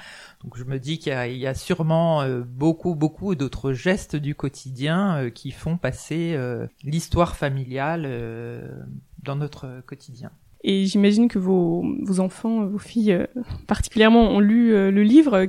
Donc 0.44 0.58
je 0.58 0.64
me 0.64 0.78
dis 0.78 0.98
qu'il 0.98 1.12
y, 1.12 1.38
y, 1.38 1.46
a 1.46 1.54
sûrement 1.54 2.28
beaucoup, 2.44 2.94
beaucoup 2.94 3.34
d'autres 3.34 3.72
gestes 3.72 4.16
du 4.16 4.34
quotidien 4.34 5.30
qui 5.30 5.52
font 5.52 5.78
passer 5.78 6.38
l'histoire 6.82 7.36
familiale 7.36 8.02
dans 9.22 9.36
notre 9.36 9.80
quotidien. 9.86 10.30
Et 10.62 10.84
j'imagine 10.84 11.28
que 11.28 11.38
vos, 11.38 11.84
vos 12.02 12.20
enfants, 12.20 12.66
vos 12.66 12.78
filles 12.78 13.12
euh, 13.12 13.26
particulièrement, 13.66 14.30
ont 14.30 14.40
lu 14.40 14.74
euh, 14.74 14.90
le 14.90 15.02
livre. 15.02 15.48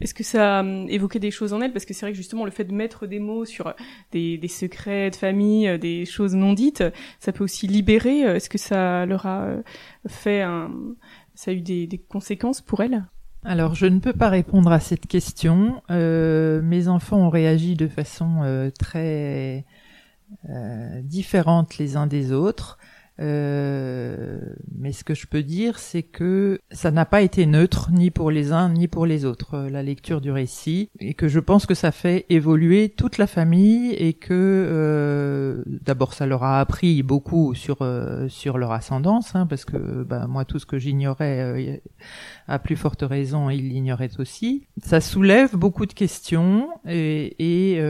Est-ce 0.00 0.14
que 0.14 0.22
ça 0.22 0.60
a 0.60 0.64
euh, 0.64 0.86
évoqué 0.88 1.18
des 1.18 1.32
choses 1.32 1.52
en 1.52 1.60
elles? 1.60 1.72
Parce 1.72 1.84
que 1.84 1.94
c'est 1.94 2.06
vrai 2.06 2.12
que 2.12 2.16
justement 2.16 2.44
le 2.44 2.52
fait 2.52 2.64
de 2.64 2.72
mettre 2.72 3.06
des 3.06 3.18
mots 3.18 3.44
sur 3.44 3.74
des, 4.12 4.38
des 4.38 4.48
secrets 4.48 5.10
de 5.10 5.16
famille, 5.16 5.78
des 5.78 6.04
choses 6.04 6.34
non 6.34 6.52
dites, 6.52 6.84
ça 7.18 7.32
peut 7.32 7.42
aussi 7.42 7.66
libérer. 7.66 8.20
Est-ce 8.20 8.48
que 8.48 8.58
ça 8.58 9.04
leur 9.06 9.26
a 9.26 9.48
fait 10.06 10.42
un... 10.42 10.70
ça 11.34 11.50
a 11.50 11.54
eu 11.54 11.60
des, 11.60 12.00
conséquences 12.08 12.60
pour 12.60 12.82
elles? 12.82 13.04
Alors, 13.42 13.74
je 13.74 13.86
ne 13.86 13.98
peux 13.98 14.12
pas 14.12 14.28
répondre 14.28 14.70
à 14.70 14.80
cette 14.80 15.06
question. 15.06 15.82
Euh, 15.90 16.62
mes 16.62 16.88
enfants 16.88 17.18
ont 17.18 17.30
réagi 17.30 17.74
de 17.74 17.88
façon 17.88 18.70
très 18.78 19.64
euh, 20.48 21.02
différente 21.02 21.78
les 21.78 21.96
uns 21.96 22.06
des 22.06 22.32
autres. 22.32 22.78
Euh, 23.18 24.38
mais 24.76 24.92
ce 24.92 25.04
que 25.04 25.14
je 25.14 25.26
peux 25.26 25.42
dire, 25.42 25.78
c'est 25.78 26.02
que 26.02 26.60
ça 26.70 26.90
n'a 26.90 27.06
pas 27.06 27.22
été 27.22 27.46
neutre 27.46 27.90
ni 27.90 28.10
pour 28.10 28.30
les 28.30 28.52
uns 28.52 28.68
ni 28.68 28.88
pour 28.88 29.06
les 29.06 29.24
autres, 29.24 29.54
euh, 29.54 29.70
la 29.70 29.82
lecture 29.82 30.20
du 30.20 30.30
récit, 30.30 30.90
et 31.00 31.14
que 31.14 31.28
je 31.28 31.40
pense 31.40 31.66
que 31.66 31.74
ça 31.74 31.92
fait 31.92 32.26
évoluer 32.28 32.90
toute 32.90 33.18
la 33.18 33.26
famille 33.26 33.92
et 33.92 34.12
que 34.12 34.32
euh, 34.32 35.62
d'abord 35.66 36.14
ça 36.14 36.26
leur 36.26 36.44
a 36.44 36.60
appris 36.60 37.02
beaucoup 37.02 37.54
sur 37.54 37.78
euh, 37.80 38.28
sur 38.28 38.58
leur 38.58 38.72
ascendance, 38.72 39.34
hein, 39.34 39.46
parce 39.46 39.64
que 39.64 40.02
bah, 40.02 40.26
moi 40.26 40.44
tout 40.44 40.58
ce 40.58 40.66
que 40.66 40.78
j'ignorais, 40.78 41.82
à 42.46 42.58
plus 42.58 42.76
forte 42.76 43.02
raison, 43.02 43.50
ils 43.50 43.68
l'ignoraient 43.68 44.18
aussi. 44.18 44.66
Ça 44.82 45.00
soulève 45.00 45.56
beaucoup 45.56 45.86
de 45.86 45.92
questions 45.92 46.68
et, 46.86 47.34
et 47.38 47.80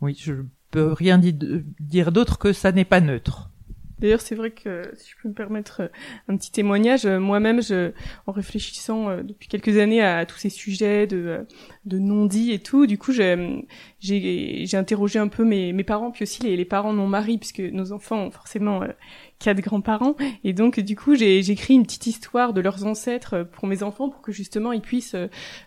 oui, 0.00 0.16
je 0.18 0.32
peux 0.70 0.92
rien 0.92 1.18
dire 1.18 2.12
d'autre 2.12 2.38
que 2.38 2.52
ça 2.52 2.72
n'est 2.72 2.84
pas 2.84 3.00
neutre. 3.00 3.49
D'ailleurs, 4.00 4.20
c'est 4.22 4.34
vrai 4.34 4.50
que 4.50 4.90
si 4.94 5.10
je 5.10 5.16
peux 5.22 5.28
me 5.28 5.34
permettre 5.34 5.82
euh, 5.82 5.88
un 6.28 6.36
petit 6.36 6.50
témoignage, 6.50 7.04
euh, 7.04 7.20
moi-même, 7.20 7.60
en 8.26 8.32
réfléchissant 8.32 9.10
euh, 9.10 9.22
depuis 9.22 9.46
quelques 9.48 9.76
années 9.76 10.02
à, 10.02 10.24
tous 10.24 10.38
ces 10.38 10.48
sujets 10.48 11.06
de, 11.06 11.46
non-dits 11.84 12.52
et 12.52 12.60
tout, 12.60 12.86
du 12.86 12.96
coup, 12.96 13.12
j'ai, 13.12 13.66
interrogé 14.72 15.18
un 15.18 15.28
peu 15.28 15.44
mes, 15.44 15.84
parents, 15.84 16.10
puis 16.10 16.22
aussi 16.22 16.42
les, 16.42 16.56
les 16.56 16.64
parents 16.64 16.94
non 16.94 17.06
maris, 17.06 17.36
puisque 17.36 17.60
nos 17.60 17.92
enfants 17.92 18.24
ont 18.24 18.30
forcément 18.30 18.82
quatre 19.40 19.60
grands-parents. 19.60 20.14
Et 20.44 20.52
donc 20.52 20.78
du 20.78 20.94
coup 20.94 21.16
j'ai 21.16 21.38
écrit 21.38 21.74
une 21.74 21.82
petite 21.82 22.06
histoire 22.06 22.52
de 22.52 22.60
leurs 22.60 22.86
ancêtres 22.86 23.48
pour 23.52 23.66
mes 23.66 23.82
enfants 23.82 24.08
pour 24.08 24.22
que 24.22 24.30
justement 24.30 24.72
ils 24.72 24.80
puissent 24.80 25.16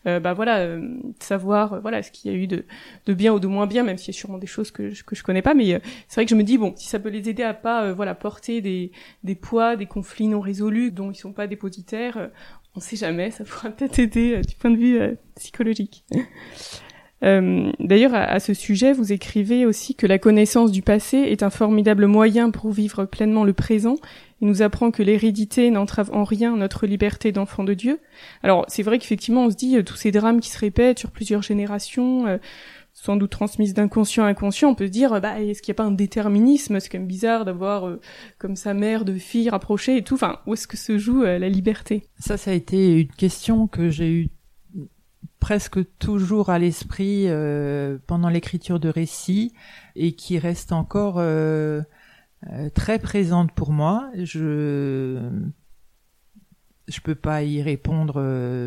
bah 0.05 0.33
voilà 0.33 0.77
savoir 1.19 1.81
voilà 1.81 2.01
ce 2.01 2.12
qu'il 2.12 2.31
y 2.31 2.33
a 2.33 2.38
eu 2.38 2.47
de, 2.47 2.65
de 3.05 3.13
bien 3.13 3.33
ou 3.33 3.39
de 3.39 3.47
moins 3.47 3.67
bien 3.67 3.83
même 3.83 3.97
s'il 3.97 4.13
y 4.13 4.17
a 4.17 4.19
sûrement 4.19 4.38
des 4.38 4.47
choses 4.47 4.71
que 4.71 4.91
je, 4.91 5.03
que 5.03 5.15
je 5.15 5.23
connais 5.23 5.41
pas. 5.41 5.53
Mais 5.53 5.81
c'est 6.07 6.15
vrai 6.15 6.25
que 6.25 6.31
je 6.31 6.36
me 6.36 6.43
dis 6.43 6.57
bon 6.57 6.73
si 6.77 6.88
ça 6.88 6.99
peut 6.99 7.09
les 7.09 7.27
aider 7.27 7.43
à 7.43 7.53
pas 7.53 7.91
voilà 7.91 8.15
porter 8.15 8.62
des 8.62 8.91
des 9.23 9.36
poids 9.36 9.75
des 9.75 9.88
conflits 9.88 10.27
non 10.27 10.39
résolus 10.39 10.91
dont 10.91 11.12
ils 11.12 11.17
sont 11.17 11.33
pas 11.33 11.47
dépositaires 11.47 12.29
on 12.75 12.79
sait 12.79 12.95
jamais 12.95 13.31
ça 13.31 13.43
pourra 13.43 13.69
peut-être 13.69 13.99
aider 13.99 14.41
du 14.41 14.55
point 14.55 14.71
de 14.71 14.77
vue 14.77 14.99
psychologique 15.36 16.05
euh, 17.23 17.71
D'ailleurs, 17.79 18.13
à, 18.13 18.39
ce 18.39 18.53
sujet, 18.53 18.93
vous 18.93 19.13
écrivez 19.13 19.65
aussi 19.65 19.95
que 19.95 20.05
la 20.05 20.19
connaissance 20.19 20.71
du 20.71 20.81
passé 20.81 21.17
est 21.17 21.43
un 21.43 21.49
formidable 21.49 22.07
moyen 22.07 22.51
pour 22.51 22.71
vivre 22.71 23.05
pleinement 23.05 23.43
le 23.43 23.53
présent. 23.53 23.95
Il 24.41 24.47
nous 24.47 24.62
apprend 24.62 24.91
que 24.91 25.03
l'hérédité 25.03 25.71
n'entrave 25.71 26.09
en 26.13 26.23
rien 26.23 26.57
notre 26.57 26.86
liberté 26.86 27.31
d'enfant 27.31 27.63
de 27.63 27.73
Dieu. 27.73 27.99
Alors, 28.43 28.65
c'est 28.67 28.83
vrai 28.83 28.99
qu'effectivement, 28.99 29.45
on 29.45 29.49
se 29.49 29.55
dit, 29.55 29.77
euh, 29.77 29.83
tous 29.83 29.95
ces 29.95 30.12
drames 30.12 30.41
qui 30.41 30.49
se 30.49 30.59
répètent 30.59 30.99
sur 30.99 31.12
plusieurs 31.12 31.41
générations, 31.41 32.27
euh, 32.27 32.38
sans 32.93 33.15
doute 33.15 33.31
transmises 33.31 33.73
d'inconscient 33.73 34.25
à 34.25 34.27
inconscient, 34.27 34.69
on 34.69 34.75
peut 34.75 34.88
se 34.88 34.91
dire, 34.91 35.19
bah, 35.21 35.39
est-ce 35.39 35.62
qu'il 35.62 35.71
n'y 35.71 35.77
a 35.77 35.81
pas 35.81 35.89
un 35.89 35.91
déterminisme? 35.91 36.79
C'est 36.79 36.89
quand 36.89 36.99
même 36.99 37.07
bizarre 37.07 37.45
d'avoir 37.45 37.97
comme 38.38 38.55
sa 38.55 38.75
mère 38.75 39.03
de 39.03 39.15
fille 39.15 39.49
rapprochée 39.49 39.97
et 39.97 40.03
tout. 40.03 40.13
Enfin, 40.13 40.39
où 40.45 40.53
est-ce 40.53 40.67
que 40.67 40.77
se 40.77 40.99
joue 40.99 41.23
la 41.23 41.49
liberté? 41.49 42.03
Ça, 42.19 42.38
ça 42.38 42.51
a 42.51 42.53
été 42.53 43.01
une 43.01 43.07
question 43.07 43.65
que 43.65 43.89
j'ai 43.89 44.12
eu 44.12 44.29
presque 45.43 45.79
toujours 45.99 46.49
à 46.49 46.58
l'esprit 46.58 47.25
euh, 47.27 47.97
pendant 48.08 48.29
l'écriture 48.29 48.79
de 48.79 48.88
récits 48.88 49.51
et 49.97 50.13
qui 50.13 50.39
reste 50.39 50.71
encore 50.71 51.15
euh, 51.17 51.82
euh, 52.49 52.69
très 52.69 52.97
présente 52.97 53.51
pour 53.51 53.73
moi. 53.73 54.10
Je 54.15 55.19
je 56.88 57.01
peux 57.01 57.15
pas 57.15 57.43
y 57.43 57.62
répondre 57.62 58.21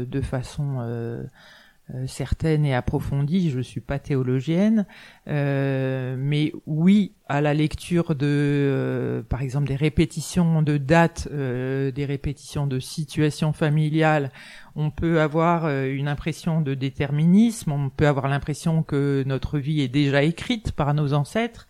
de 0.04 0.20
façon 0.20 0.86
euh, 1.94 2.08
certaine 2.08 2.66
et 2.66 2.74
approfondie. 2.74 3.48
Je 3.50 3.60
suis 3.60 3.80
pas 3.80 4.00
théologienne, 4.00 4.86
euh, 5.28 6.16
mais 6.18 6.52
oui, 6.66 7.12
à 7.28 7.40
la 7.40 7.54
lecture 7.54 8.16
de, 8.16 8.26
euh, 8.26 9.22
par 9.22 9.40
exemple, 9.40 9.68
des 9.68 9.76
répétitions 9.76 10.62
de 10.62 10.78
dates, 10.78 11.28
des 11.30 12.04
répétitions 12.04 12.66
de 12.66 12.80
situations 12.80 13.52
familiales, 13.52 14.32
on 14.74 14.90
peut 14.90 15.20
avoir 15.20 15.68
une 15.68 16.08
impression 16.08 16.60
de 16.60 16.74
déterminisme. 16.74 17.70
On 17.70 17.88
peut 17.88 18.08
avoir 18.08 18.26
l'impression 18.26 18.82
que 18.82 19.22
notre 19.24 19.60
vie 19.60 19.80
est 19.80 19.88
déjà 19.88 20.24
écrite 20.24 20.72
par 20.72 20.92
nos 20.92 21.12
ancêtres. 21.12 21.68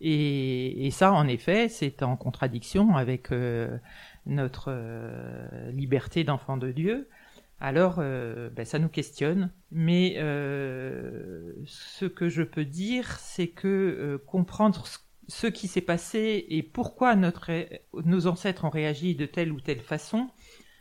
Et, 0.00 0.86
et 0.86 0.92
ça, 0.92 1.12
en 1.12 1.26
effet, 1.26 1.68
c'est 1.68 2.04
en 2.04 2.16
contradiction 2.16 2.96
avec 2.96 3.30
notre 4.24 4.72
liberté 5.72 6.22
d'enfant 6.22 6.56
de 6.56 6.70
Dieu 6.70 7.08
alors 7.60 7.96
euh, 7.98 8.50
ben, 8.50 8.64
ça 8.64 8.78
nous 8.78 8.88
questionne. 8.88 9.52
Mais 9.70 10.14
euh, 10.18 11.52
ce 11.66 12.04
que 12.04 12.28
je 12.28 12.42
peux 12.42 12.64
dire, 12.64 13.18
c'est 13.18 13.48
que 13.48 13.68
euh, 13.68 14.18
comprendre 14.18 14.84
ce 15.26 15.46
qui 15.46 15.68
s'est 15.68 15.80
passé 15.80 16.46
et 16.48 16.62
pourquoi 16.62 17.16
nos 17.16 18.26
ancêtres 18.26 18.64
ont 18.64 18.70
réagi 18.70 19.14
de 19.14 19.26
telle 19.26 19.52
ou 19.52 19.60
telle 19.60 19.80
façon, 19.80 20.30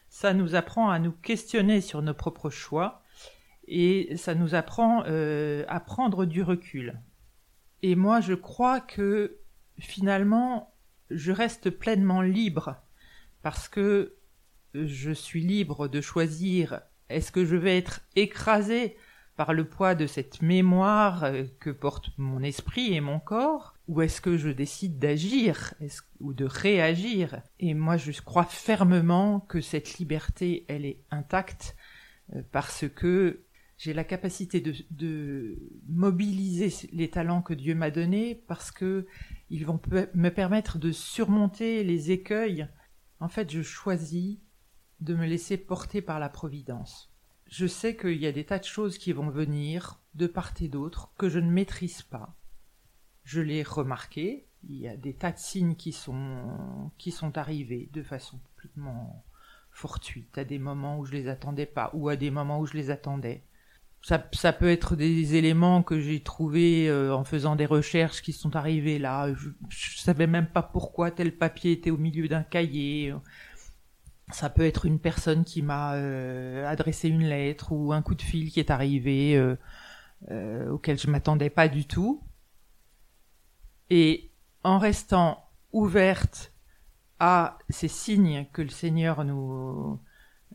ça 0.09 0.33
nous 0.33 0.55
apprend 0.55 0.89
à 0.89 0.99
nous 0.99 1.11
questionner 1.11 1.81
sur 1.81 2.01
nos 2.01 2.13
propres 2.13 2.49
choix 2.49 3.03
et 3.67 4.15
ça 4.15 4.35
nous 4.35 4.55
apprend 4.55 5.01
à 5.01 5.79
prendre 5.81 6.23
du 6.23 6.43
recul. 6.43 7.01
Et 7.83 7.95
moi, 7.95 8.21
je 8.21 8.33
crois 8.33 8.79
que 8.79 9.39
finalement, 9.79 10.73
je 11.09 11.33
reste 11.33 11.69
pleinement 11.69 12.21
libre 12.21 12.77
parce 13.41 13.67
que 13.67 14.15
je 14.73 15.11
suis 15.11 15.41
libre 15.41 15.87
de 15.87 16.01
choisir 16.01 16.81
est-ce 17.09 17.31
que 17.31 17.45
je 17.45 17.55
vais 17.55 17.77
être 17.77 18.01
écrasé 18.15 18.97
par 19.35 19.53
le 19.53 19.65
poids 19.65 19.95
de 19.95 20.07
cette 20.07 20.41
mémoire 20.41 21.23
euh, 21.23 21.43
que 21.59 21.69
porte 21.69 22.09
mon 22.17 22.41
esprit 22.41 22.93
et 22.93 23.01
mon 23.01 23.19
corps 23.19 23.75
ou 23.87 24.01
est-ce 24.01 24.19
que 24.19 24.35
je 24.35 24.49
décide 24.49 24.99
d'agir 24.99 25.73
ou 26.19 26.33
de 26.33 26.43
réagir? 26.43 27.41
Et 27.59 27.73
moi, 27.73 27.95
je 27.95 28.11
crois 28.21 28.43
fermement 28.43 29.39
que 29.39 29.61
cette 29.61 29.97
liberté, 29.97 30.65
elle 30.67 30.85
est 30.85 30.99
intacte 31.11 31.77
euh, 32.35 32.41
parce 32.51 32.85
que 32.89 33.43
j'ai 33.77 33.93
la 33.93 34.03
capacité 34.03 34.59
de, 34.59 34.73
de, 34.89 35.55
mobiliser 35.87 36.73
les 36.91 37.09
talents 37.09 37.43
que 37.43 37.53
Dieu 37.53 37.75
m'a 37.75 37.91
donnés 37.91 38.43
parce 38.47 38.71
que 38.71 39.05
ils 39.51 39.65
vont 39.65 39.79
me 40.15 40.29
permettre 40.29 40.79
de 40.79 40.91
surmonter 40.91 41.83
les 41.83 42.11
écueils. 42.11 42.67
En 43.19 43.29
fait, 43.29 43.51
je 43.51 43.61
choisis 43.61 44.39
de 44.99 45.15
me 45.15 45.25
laisser 45.25 45.57
porter 45.57 46.01
par 46.01 46.19
la 46.19 46.29
Providence. 46.29 47.11
Je 47.47 47.67
sais 47.67 47.95
qu'il 47.95 48.17
y 48.17 48.27
a 48.27 48.31
des 48.31 48.45
tas 48.45 48.59
de 48.59 48.65
choses 48.65 48.97
qui 48.97 49.13
vont 49.13 49.29
venir 49.29 49.99
de 50.15 50.27
part 50.27 50.53
et 50.59 50.67
d'autre 50.67 51.11
que 51.17 51.29
je 51.29 51.39
ne 51.39 51.49
maîtrise 51.49 52.01
pas. 52.01 52.35
Je 53.23 53.41
l'ai 53.41 53.63
remarqué, 53.63 54.47
il 54.67 54.77
y 54.77 54.87
a 54.87 54.97
des 54.97 55.13
tas 55.13 55.31
de 55.31 55.37
signes 55.37 55.75
qui 55.75 55.91
sont, 55.91 56.91
qui 56.97 57.11
sont 57.11 57.37
arrivés 57.37 57.89
de 57.93 58.03
façon 58.03 58.39
complètement 58.39 59.23
fortuite, 59.71 60.37
à 60.37 60.43
des 60.43 60.59
moments 60.59 60.99
où 60.99 61.05
je 61.05 61.13
les 61.13 61.27
attendais 61.27 61.65
pas, 61.65 61.91
ou 61.93 62.09
à 62.09 62.15
des 62.15 62.31
moments 62.31 62.59
où 62.59 62.65
je 62.65 62.73
les 62.73 62.89
attendais. 62.89 63.43
Ça, 64.01 64.53
peut 64.53 64.69
être 64.69 64.95
des 64.95 65.35
éléments 65.35 65.83
que 65.83 65.99
j'ai 65.99 66.21
trouvés 66.21 66.87
euh, 66.87 67.13
en 67.13 67.25
faisant 67.25 67.55
des 67.57 67.65
recherches 67.65 68.21
qui 68.21 68.31
sont 68.31 68.55
arrivés 68.55 68.99
là. 68.99 69.33
Je, 69.33 69.49
je 69.69 69.97
savais 69.97 70.27
même 70.27 70.47
pas 70.47 70.61
pourquoi 70.61 71.11
tel 71.11 71.35
papier 71.35 71.73
était 71.73 71.91
au 71.91 71.97
milieu 71.97 72.27
d'un 72.29 72.43
cahier. 72.43 73.13
Ça 74.31 74.49
peut 74.49 74.65
être 74.65 74.85
une 74.85 74.99
personne 74.99 75.45
qui 75.45 75.61
m'a 75.61 75.95
euh, 75.95 76.67
adressé 76.67 77.07
une 77.07 77.23
lettre 77.23 77.71
ou 77.71 77.93
un 77.93 78.01
coup 78.01 78.15
de 78.15 78.21
fil 78.21 78.51
qui 78.51 78.59
est 78.59 78.71
arrivé 78.71 79.37
euh, 79.37 79.55
euh, 80.31 80.69
auquel 80.69 80.99
je 80.99 81.09
m'attendais 81.09 81.49
pas 81.49 81.69
du 81.69 81.85
tout. 81.85 82.21
Et 83.89 84.31
en 84.63 84.79
restant 84.79 85.49
ouverte 85.71 86.53
à 87.19 87.57
ces 87.69 87.87
signes 87.87 88.47
que 88.51 88.61
le 88.61 88.69
Seigneur 88.69 89.23
nous, 89.23 89.99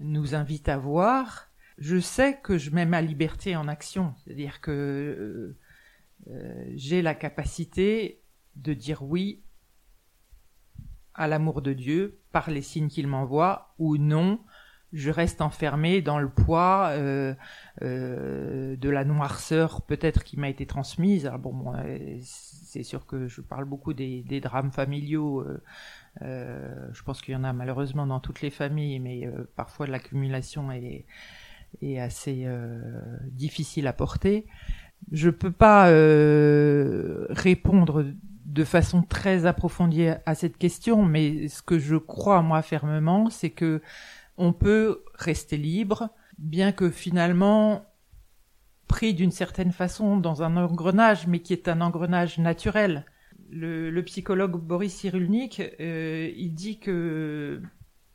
nous 0.00 0.34
invite 0.34 0.68
à 0.68 0.76
voir, 0.76 1.48
je 1.78 1.98
sais 1.98 2.38
que 2.42 2.58
je 2.58 2.70
mets 2.70 2.84
ma 2.84 3.00
liberté 3.00 3.56
en 3.56 3.68
action. 3.68 4.14
C'est-à-dire 4.18 4.60
que 4.60 5.56
j'ai 6.74 7.00
la 7.00 7.14
capacité 7.14 8.22
de 8.54 8.74
dire 8.74 9.02
oui 9.02 9.42
à 11.14 11.28
l'amour 11.28 11.62
de 11.62 11.72
Dieu 11.72 12.18
par 12.32 12.50
les 12.50 12.62
signes 12.62 12.88
qu'il 12.88 13.06
m'envoie 13.06 13.74
ou 13.78 13.96
non 13.96 14.40
je 14.92 15.10
reste 15.10 15.40
enfermé 15.40 16.02
dans 16.02 16.18
le 16.18 16.28
poids 16.28 16.88
euh, 16.90 17.34
euh, 17.82 18.76
de 18.76 18.90
la 18.90 19.04
noirceur 19.04 19.82
peut-être 19.82 20.22
qui 20.22 20.38
m'a 20.38 20.48
été 20.48 20.66
transmise. 20.66 21.26
Alors 21.26 21.38
bon, 21.38 21.72
c'est 22.22 22.82
sûr 22.82 23.06
que 23.06 23.26
je 23.26 23.40
parle 23.40 23.64
beaucoup 23.64 23.94
des, 23.94 24.22
des 24.22 24.40
drames 24.40 24.70
familiaux. 24.70 25.46
Euh, 26.20 26.90
je 26.92 27.02
pense 27.02 27.22
qu'il 27.22 27.32
y 27.32 27.36
en 27.36 27.44
a 27.44 27.52
malheureusement 27.52 28.06
dans 28.06 28.20
toutes 28.20 28.42
les 28.42 28.50
familles, 28.50 28.98
mais 29.00 29.28
parfois 29.56 29.86
l'accumulation 29.86 30.70
est, 30.70 31.06
est 31.80 31.98
assez 31.98 32.46
difficile 33.30 33.86
à 33.86 33.94
porter. 33.94 34.46
Je 35.10 35.30
peux 35.30 35.52
pas 35.52 35.86
répondre 37.30 38.04
de 38.52 38.64
façon 38.64 39.02
très 39.02 39.46
approfondie 39.46 40.08
à 40.26 40.34
cette 40.34 40.58
question, 40.58 41.02
mais 41.02 41.48
ce 41.48 41.62
que 41.62 41.78
je 41.78 41.96
crois 41.96 42.42
moi 42.42 42.60
fermement, 42.60 43.30
c'est 43.30 43.50
que 43.50 43.80
on 44.36 44.52
peut 44.52 45.02
rester 45.14 45.56
libre, 45.56 46.10
bien 46.36 46.70
que 46.72 46.90
finalement 46.90 47.86
pris 48.88 49.14
d'une 49.14 49.30
certaine 49.30 49.72
façon 49.72 50.18
dans 50.18 50.42
un 50.42 50.58
engrenage, 50.58 51.26
mais 51.26 51.38
qui 51.38 51.54
est 51.54 51.66
un 51.66 51.80
engrenage 51.80 52.38
naturel. 52.38 53.06
Le, 53.50 53.98
psychologue 54.02 54.56
Boris 54.56 54.94
Cyrulnik, 54.94 55.62
euh, 55.80 56.30
il 56.36 56.52
dit 56.52 56.78
que 56.78 57.62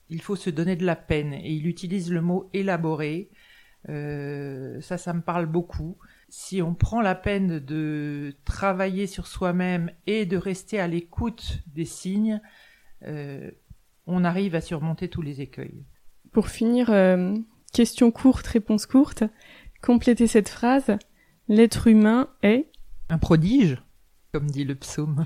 il 0.10 0.22
faut 0.22 0.36
se 0.36 0.52
donner 0.52 0.76
de 0.76 0.86
la 0.86 0.96
peine 0.96 1.34
et 1.34 1.52
il 1.52 1.66
utilise 1.68 2.12
le 2.12 2.22
mot 2.22 2.50
élaborer. 2.54 3.30
Euh, 3.90 4.80
ça, 4.82 5.00
ça 5.00 5.14
me 5.14 5.22
parle 5.22 5.48
beaucoup 5.48 5.98
si 6.30 6.62
on 6.62 6.74
prend 6.74 7.02
la 7.02 7.16
peine 7.16 7.60
de 7.60 8.36
travailler 8.46 9.08
sur 9.08 9.28
soi-même 9.28 9.92
et 10.08 10.26
de 10.26 10.38
rester 10.38 10.80
à 10.80 10.88
l'écoute 10.88 11.60
des 11.68 11.86
signes, 11.86 12.42
euh, 13.04 13.50
on 14.06 14.24
arrive 14.24 14.56
à 14.56 14.62
surmonter 14.62 15.10
tous 15.10 15.22
les 15.22 15.42
écueils. 15.42 15.86
Pour 16.32 16.50
finir, 16.50 16.90
euh, 16.90 17.36
question 17.74 18.12
courte, 18.12 18.48
réponse 18.48 18.86
courte. 18.86 19.24
Complétez 19.82 20.28
cette 20.28 20.50
phrase. 20.50 20.98
L'être 21.48 21.88
humain 21.88 22.30
est 22.44 22.72
un 23.10 23.18
prodige, 23.18 23.82
comme 24.34 24.50
dit 24.50 24.66
le 24.66 24.76
psaume. 24.76 25.26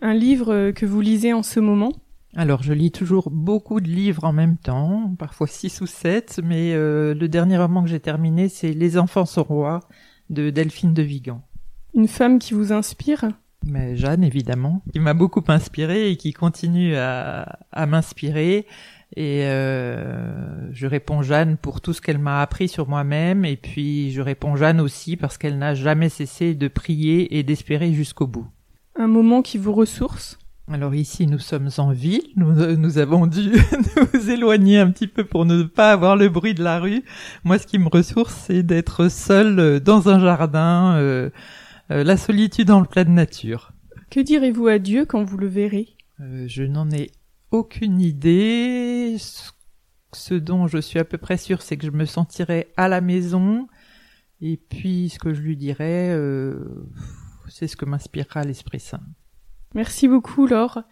Un 0.00 0.14
livre 0.14 0.72
que 0.72 0.84
vous 0.84 1.00
lisez 1.00 1.32
en 1.32 1.42
ce 1.42 1.60
moment 1.60 1.92
alors, 2.36 2.64
je 2.64 2.72
lis 2.72 2.90
toujours 2.90 3.30
beaucoup 3.30 3.80
de 3.80 3.86
livres 3.86 4.24
en 4.24 4.32
même 4.32 4.56
temps, 4.56 5.14
parfois 5.20 5.46
six 5.46 5.80
ou 5.80 5.86
sept, 5.86 6.40
mais 6.42 6.74
euh, 6.74 7.14
le 7.14 7.28
dernier 7.28 7.56
roman 7.56 7.84
que 7.84 7.88
j'ai 7.88 8.00
terminé, 8.00 8.48
c'est 8.48 8.72
Les 8.72 8.98
enfants 8.98 9.24
sont 9.24 9.44
rois 9.44 9.78
de 10.30 10.50
Delphine 10.50 10.94
de 10.94 11.02
Vigan. 11.02 11.42
Une 11.94 12.08
femme 12.08 12.38
qui 12.38 12.54
vous 12.54 12.72
inspire? 12.72 13.30
Mais 13.66 13.96
Jeanne, 13.96 14.24
évidemment, 14.24 14.82
qui 14.92 15.00
m'a 15.00 15.14
beaucoup 15.14 15.42
inspiré 15.48 16.10
et 16.10 16.16
qui 16.16 16.32
continue 16.32 16.96
à, 16.96 17.58
à 17.72 17.86
m'inspirer. 17.86 18.66
Et 19.16 19.44
euh, 19.44 20.72
je 20.72 20.86
réponds 20.86 21.22
Jeanne 21.22 21.56
pour 21.56 21.80
tout 21.80 21.92
ce 21.92 22.00
qu'elle 22.00 22.18
m'a 22.18 22.42
appris 22.42 22.68
sur 22.68 22.88
moi-même. 22.88 23.44
Et 23.44 23.56
puis 23.56 24.10
je 24.10 24.20
réponds 24.20 24.56
Jeanne 24.56 24.80
aussi 24.80 25.16
parce 25.16 25.38
qu'elle 25.38 25.58
n'a 25.58 25.74
jamais 25.74 26.08
cessé 26.08 26.54
de 26.54 26.68
prier 26.68 27.38
et 27.38 27.42
d'espérer 27.42 27.92
jusqu'au 27.92 28.26
bout. 28.26 28.46
Un 28.96 29.06
moment 29.06 29.40
qui 29.40 29.56
vous 29.56 29.72
ressource? 29.72 30.38
Alors 30.72 30.94
ici, 30.94 31.26
nous 31.26 31.38
sommes 31.38 31.68
en 31.76 31.92
ville. 31.92 32.24
Nous, 32.36 32.76
nous 32.76 32.98
avons 32.98 33.26
dû 33.26 33.52
nous 34.14 34.30
éloigner 34.30 34.78
un 34.78 34.90
petit 34.90 35.06
peu 35.06 35.24
pour 35.24 35.44
ne 35.44 35.62
pas 35.64 35.92
avoir 35.92 36.16
le 36.16 36.30
bruit 36.30 36.54
de 36.54 36.64
la 36.64 36.80
rue. 36.80 37.04
Moi, 37.44 37.58
ce 37.58 37.66
qui 37.66 37.78
me 37.78 37.88
ressource, 37.88 38.34
c'est 38.46 38.62
d'être 38.62 39.10
seul 39.10 39.80
dans 39.80 40.08
un 40.08 40.18
jardin, 40.18 40.96
euh, 40.96 41.28
euh, 41.90 42.02
la 42.02 42.16
solitude 42.16 42.70
en 42.70 42.84
pleine 42.84 43.12
nature. 43.12 43.72
Que 44.10 44.20
direz-vous 44.20 44.68
à 44.68 44.78
Dieu 44.78 45.04
quand 45.04 45.22
vous 45.22 45.36
le 45.36 45.48
verrez? 45.48 45.88
Euh, 46.20 46.46
Je 46.48 46.62
n'en 46.62 46.90
ai 46.90 47.10
aucune 47.50 48.00
idée. 48.00 49.16
Ce 49.18 50.34
dont 50.34 50.66
je 50.66 50.78
suis 50.78 50.98
à 50.98 51.04
peu 51.04 51.18
près 51.18 51.36
sûre, 51.36 51.60
c'est 51.60 51.76
que 51.76 51.86
je 51.86 51.92
me 51.92 52.06
sentirai 52.06 52.68
à 52.78 52.88
la 52.88 53.02
maison. 53.02 53.68
Et 54.40 54.56
puis, 54.56 55.10
ce 55.10 55.18
que 55.18 55.34
je 55.34 55.42
lui 55.42 55.56
dirai, 55.58 56.16
c'est 57.48 57.66
ce 57.66 57.76
que 57.76 57.84
m'inspirera 57.84 58.44
l'Esprit 58.44 58.80
Saint. 58.80 59.02
Merci 59.74 60.08
beaucoup 60.08 60.46
Laure. 60.46 60.82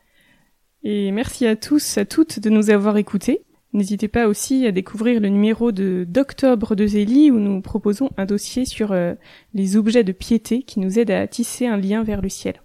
Et 0.82 1.12
merci 1.12 1.46
à 1.46 1.54
tous, 1.56 1.96
à 1.98 2.04
toutes 2.04 2.40
de 2.40 2.50
nous 2.50 2.70
avoir 2.70 2.96
écoutés. 2.96 3.42
N'hésitez 3.72 4.08
pas 4.08 4.26
aussi 4.26 4.66
à 4.66 4.72
découvrir 4.72 5.20
le 5.20 5.28
numéro 5.28 5.72
de 5.72 6.04
d'octobre 6.06 6.74
de 6.74 6.86
Zélie 6.86 7.30
où 7.30 7.38
nous 7.38 7.62
proposons 7.62 8.10
un 8.18 8.26
dossier 8.26 8.66
sur 8.66 8.92
euh, 8.92 9.14
les 9.54 9.76
objets 9.76 10.04
de 10.04 10.12
piété 10.12 10.62
qui 10.62 10.78
nous 10.80 10.98
aident 10.98 11.12
à 11.12 11.26
tisser 11.26 11.66
un 11.66 11.78
lien 11.78 12.02
vers 12.02 12.20
le 12.20 12.28
ciel. 12.28 12.60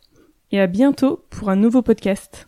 Et 0.52 0.60
à 0.60 0.68
bientôt 0.68 1.26
pour 1.30 1.50
un 1.50 1.56
nouveau 1.56 1.82
podcast. 1.82 2.48